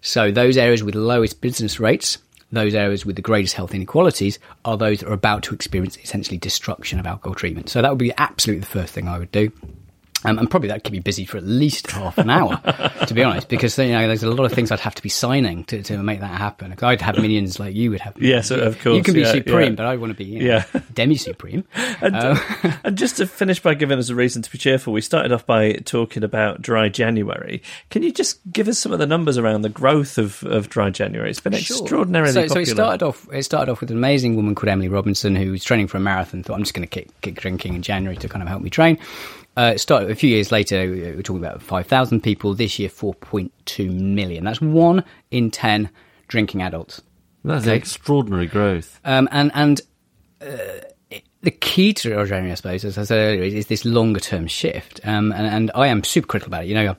[0.00, 2.18] So those areas with lowest business rates
[2.54, 6.38] those areas with the greatest health inequalities are those that are about to experience essentially
[6.38, 7.68] destruction of alcohol treatment.
[7.68, 9.52] So that would be absolutely the first thing I would do.
[10.24, 12.60] Um, and probably that could be busy for at least half an hour,
[13.06, 15.08] to be honest, because you know there's a lot of things I'd have to be
[15.08, 16.74] signing to, to make that happen.
[16.82, 18.20] I'd have minions like you would have.
[18.20, 18.96] Yes, of course.
[18.96, 19.76] You can be yeah, supreme, yeah.
[19.76, 20.80] but I want to be you know, Yeah.
[20.94, 21.64] demi supreme.
[22.00, 22.40] And, Um,
[22.84, 25.46] and just to finish by giving us a reason to be cheerful, we started off
[25.46, 27.62] by talking about dry January.
[27.90, 30.90] Can you just give us some of the numbers around the growth of, of dry
[30.90, 31.30] January?
[31.30, 32.64] It's been extraordinarily so, popular.
[32.64, 33.28] So it started off.
[33.32, 36.00] It started off with an amazing woman called Emily Robinson who was training for a
[36.00, 36.42] marathon.
[36.42, 38.70] Thought I'm just going to kick, kick drinking in January to kind of help me
[38.70, 38.98] train.
[39.56, 40.86] Uh, it started a few years later.
[40.88, 42.54] We're talking about five thousand people.
[42.54, 44.44] This year, four point two million.
[44.44, 45.90] That's one in ten
[46.28, 47.02] drinking adults.
[47.44, 48.98] That's extraordinary growth.
[49.04, 49.80] Um, and and
[50.40, 53.84] uh, the key to dry January, I suppose, as I said earlier, is, is this
[53.84, 55.00] longer term shift.
[55.04, 56.68] Um, and, and I am super critical about it.
[56.68, 56.96] You know,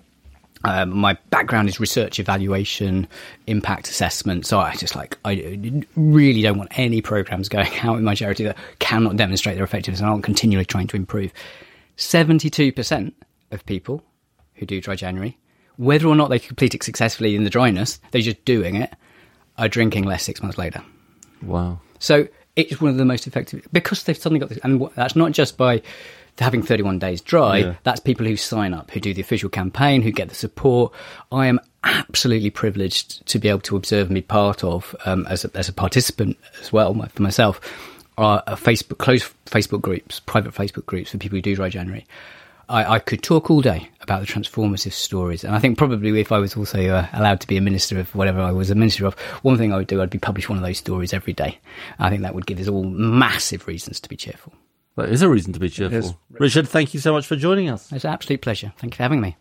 [0.64, 3.08] um, my background is research evaluation,
[3.48, 4.46] impact assessment.
[4.46, 8.44] So I just like, I really don't want any programs going out in my charity
[8.46, 11.34] that cannot demonstrate their effectiveness and aren't continually trying to improve.
[11.98, 13.14] 72%
[13.52, 14.04] of people
[14.56, 15.38] who do dry January,
[15.78, 18.94] whether or not they complete it successfully in the dryness, they're just doing it,
[19.58, 20.84] are drinking less six months later.
[21.42, 21.80] Wow.
[22.00, 25.32] So it's one of the most effective because they've suddenly got this, and that's not
[25.32, 25.82] just by
[26.40, 27.58] having 31 days dry.
[27.58, 27.76] Yeah.
[27.84, 30.94] That's people who sign up, who do the official campaign, who get the support.
[31.32, 35.46] I am absolutely privileged to be able to observe and be part of um, as
[35.46, 37.62] a, as a participant as well for myself.
[38.18, 42.06] Are a Facebook close Facebook groups, private Facebook groups for people who do dry January.
[42.68, 46.32] I, I could talk all day about the transformative stories, and I think probably if
[46.32, 49.06] I was also uh, allowed to be a minister of whatever I was a minister
[49.06, 49.14] of,
[49.44, 51.60] one thing I would do, I'd be publish one of those stories every day.
[52.00, 54.54] I think that would give us all massive reasons to be cheerful.
[54.96, 56.20] That is a reason to be cheerful.
[56.32, 57.92] Richard, thank you so much for joining us.
[57.92, 58.74] It's an absolute pleasure.
[58.78, 59.36] Thank you for having me.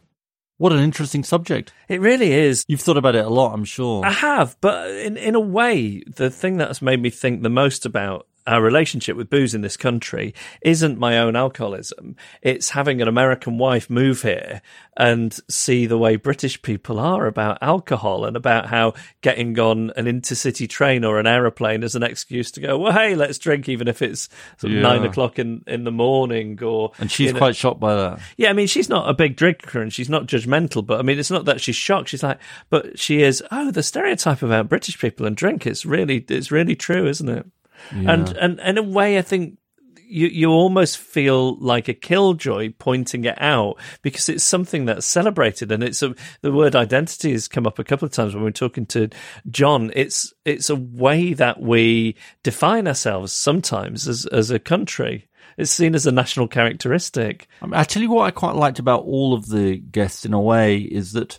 [0.59, 1.73] What an interesting subject.
[1.89, 2.65] It really is.
[2.69, 4.05] You've thought about it a lot, I'm sure.
[4.05, 7.87] I have, but in in a way, the thing that's made me think the most
[7.87, 12.15] about our relationship with booze in this country isn't my own alcoholism.
[12.43, 14.61] It's having an American wife move here
[14.97, 20.05] and see the way British people are about alcohol and about how getting on an
[20.05, 23.89] intercity train or an aeroplane is an excuse to go, well, hey, let's drink, even
[23.89, 24.29] if it's
[24.59, 24.83] sort of Yeah.
[24.83, 26.93] nine o'clock in, in the morning or.
[26.99, 28.21] and she's quite shocked by that.
[28.37, 31.19] yeah, I mean, she's not a big drinker and she's not judgmental, but I mean,
[31.19, 32.11] it's not that she's shocked.
[32.11, 32.39] She's like,
[32.71, 33.43] but she is.
[33.51, 35.67] Oh, the stereotype about British people and drink.
[35.67, 37.47] It's really, it's really true, isn't it?
[37.91, 39.59] And and and in a way, I think
[40.07, 45.73] you you almost feel like a killjoy pointing it out because it's something that's celebrated
[45.73, 48.49] and it's a the word identity has come up a couple of times when we
[48.49, 49.09] we're talking to
[49.51, 49.91] John.
[49.95, 55.29] It's it's a way that we define ourselves sometimes as as a country.
[55.57, 57.49] It's seen as a national characteristic.
[57.63, 60.33] I, mean, I tell you what I quite liked about all of the guests in
[60.33, 61.39] a way is that,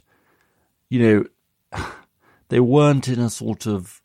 [0.90, 1.28] you
[1.72, 1.86] know,
[2.50, 4.02] they weren't in a sort of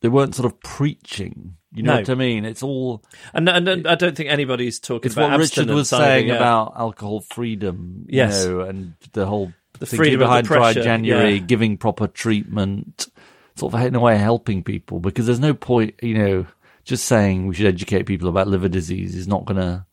[0.00, 1.56] they weren't sort of preaching.
[1.72, 2.00] You know No.
[2.00, 2.44] what I mean?
[2.44, 5.88] It's all And, and, and I don't think anybody's talking it's about what Richard was
[5.88, 6.34] saying yeah.
[6.36, 8.06] about alcohol freedom.
[8.08, 8.44] you Yes.
[8.44, 11.38] know, and the whole The freedom of the behind Dry pressure, January, yeah.
[11.38, 13.06] giving proper treatment,
[13.54, 16.46] sort of in a way helping people because there's no point, you know,
[16.84, 19.86] just saying we should educate people about liver disease is not gonna,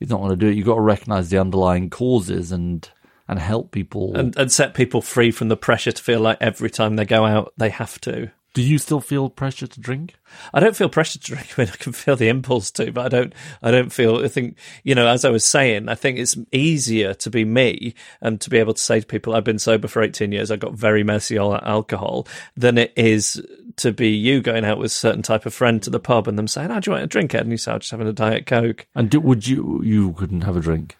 [0.00, 0.56] it's not gonna do it.
[0.56, 2.88] You've got to recognise the underlying causes and
[3.28, 4.16] and help people.
[4.16, 7.24] and, and set people free from the pressure to feel like every time they go
[7.24, 8.30] out they have to.
[8.54, 10.14] Do you still feel pressure to drink?
[10.54, 11.54] I don't feel pressure to drink.
[11.58, 13.32] I mean, I can feel the impulse to, but I don't.
[13.62, 14.24] I don't feel.
[14.24, 17.94] I think you know, as I was saying, I think it's easier to be me
[18.20, 20.50] and to be able to say to people, "I've been sober for eighteen years.
[20.50, 22.26] I got very messy on alcohol,"
[22.56, 23.44] than it is
[23.76, 26.38] to be you going out with a certain type of friend to the pub and
[26.38, 27.42] them saying, "Oh, do you want a drink?" Ed?
[27.42, 30.42] And you say, "I'm just having a diet coke." And do, would you you couldn't
[30.42, 30.96] have a drink?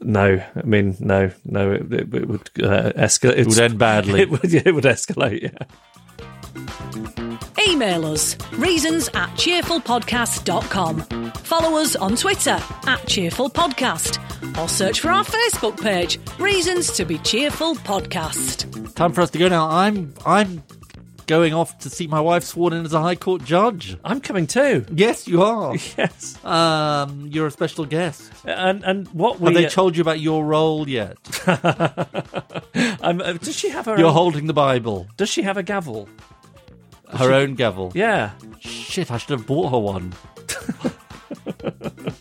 [0.00, 3.38] No, I mean, no, no, it, it, it would uh, escalate.
[3.38, 4.20] It would end badly.
[4.22, 5.42] It would, it would escalate.
[5.42, 5.66] Yeah.
[7.68, 11.00] Email us reasons at cheerfulpodcast.com.
[11.32, 14.18] Follow us on Twitter at Cheerful Podcast
[14.62, 18.94] or search for our Facebook page, Reasons to Be Cheerful Podcast.
[18.94, 19.68] Time for us to go now.
[19.68, 20.62] I'm I'm
[21.26, 23.96] going off to see my wife sworn in as a High Court judge.
[24.04, 24.84] I'm coming too.
[24.92, 25.74] Yes, you are.
[25.96, 28.30] Yes, Um, you're a special guest.
[28.44, 31.16] and and what we Have they told you about your role yet?
[31.48, 33.96] um, uh, does she have her?
[33.96, 36.08] You're own, holding the Bible, does she have a gavel?
[37.14, 37.92] Her own gavel.
[37.94, 40.12] Yeah, Shit, I should have bought her one.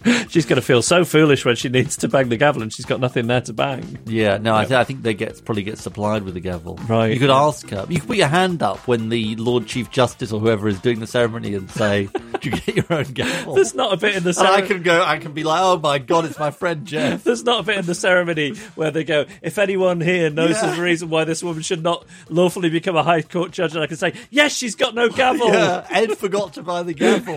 [0.30, 2.86] she's going to feel so foolish when she needs to bang the gavel and she's
[2.86, 3.99] got nothing there to bang.
[4.06, 6.76] Yeah, no, I, th- I think they get probably get supplied with a gavel.
[6.88, 7.14] Right.
[7.14, 7.86] You could ask her.
[7.89, 10.99] You could put your hand up when the Lord Chief Justice or whoever is doing
[10.99, 12.10] the ceremony and say,
[12.41, 14.82] "Do you get your own gavel?" There's not a bit in the and I can
[14.84, 15.04] go.
[15.04, 17.78] I can be like, "Oh my god, it's my friend Geoff." There's not a bit
[17.78, 20.76] in the ceremony where they go, if anyone here knows Yeah.
[20.76, 23.88] the reason why this woman should not lawfully become a High Court judge, and I
[23.88, 25.47] can say, yes, she's got no gavel.
[25.47, 27.36] Yeah, Ed forgot to buy the gavel.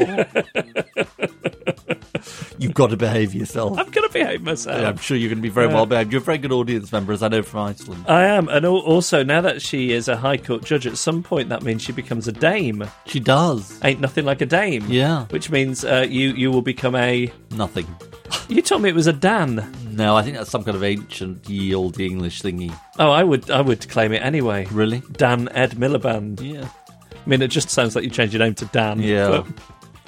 [2.59, 3.79] You've got to behave yourself.
[3.79, 4.81] I'm going to behave myself.
[4.81, 6.13] Yeah, I'm sure you're going to be very well behaved.
[6.13, 8.05] You're a very good audience member, as I know from Iceland.
[8.09, 11.49] I am, and also now that she is a High Court judge, at some point
[11.49, 12.85] that means she becomes a dame.
[13.07, 13.79] She does.
[13.85, 14.85] Ain't nothing like a dame.
[14.89, 15.27] Yeah.
[15.27, 17.33] Which means uh, you you will become a.
[17.51, 17.87] Nothing.
[18.49, 19.73] You told me it was a Dan.
[19.91, 22.77] No, I think that's some kind of ancient ye old English thingy.
[22.99, 24.67] Oh, I would I would claim it anyway.
[24.71, 25.03] Really?
[25.13, 26.41] Dan Ed Miliband.
[26.41, 26.69] Yeah.
[27.25, 29.01] I mean, it just sounds like you changed your name to Dan.
[29.01, 29.29] Yeah.
[29.29, 29.47] But,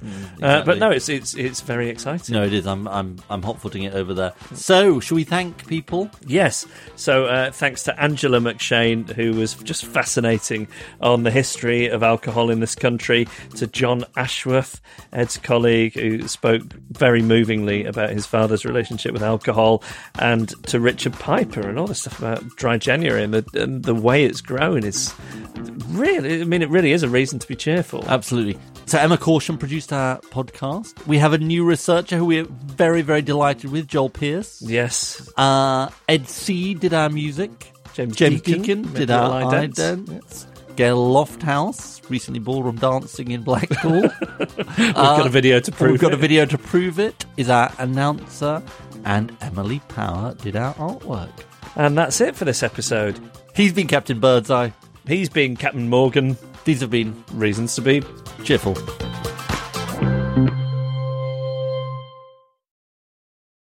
[0.02, 0.64] uh, exactly.
[0.64, 2.34] but no, it's it's it's very exciting.
[2.34, 2.66] No, it is.
[2.66, 4.32] I'm I'm I'm hot footing it over there.
[4.54, 6.10] So, shall we thank people?
[6.26, 6.66] Yes.
[6.96, 10.68] So uh, thanks to Angela McShane, who was just fascinating
[11.00, 13.26] on the history of alcohol in this country,
[13.56, 14.80] to John Ashworth,
[15.12, 19.82] Ed's colleague, who spoke very movingly about his father's relationship with alcohol,
[20.18, 23.94] and to Richard Piper and all the stuff about dry January and the, and the
[23.94, 25.14] way it's grown is
[25.88, 28.04] really, I mean, it really is a reason to be cheerful.
[28.06, 28.58] Absolutely.
[28.86, 31.06] So Emma Caution produced our podcast.
[31.06, 34.62] We have a new researcher who we're very, very delighted with, Joel Pierce.
[34.62, 35.30] yes.
[35.36, 37.72] Uh, Ed C did our music.
[37.94, 39.76] James, James Deacon, Deacon did our Eye Dance.
[39.76, 40.46] dance.
[40.76, 44.02] Gail Lofthouse, recently ballroom dancing in Blackpool.
[44.78, 47.24] We've got a video to prove We've got a video to prove it.
[47.38, 48.62] Is our announcer,
[49.06, 51.32] and Emily Power did our artwork.
[51.76, 53.18] And that's it for this episode.
[53.54, 54.70] He's been Captain Birdseye.
[55.06, 56.36] He's been Captain Morgan.
[56.64, 58.02] These have been Reasons to be
[58.44, 58.74] cheerful.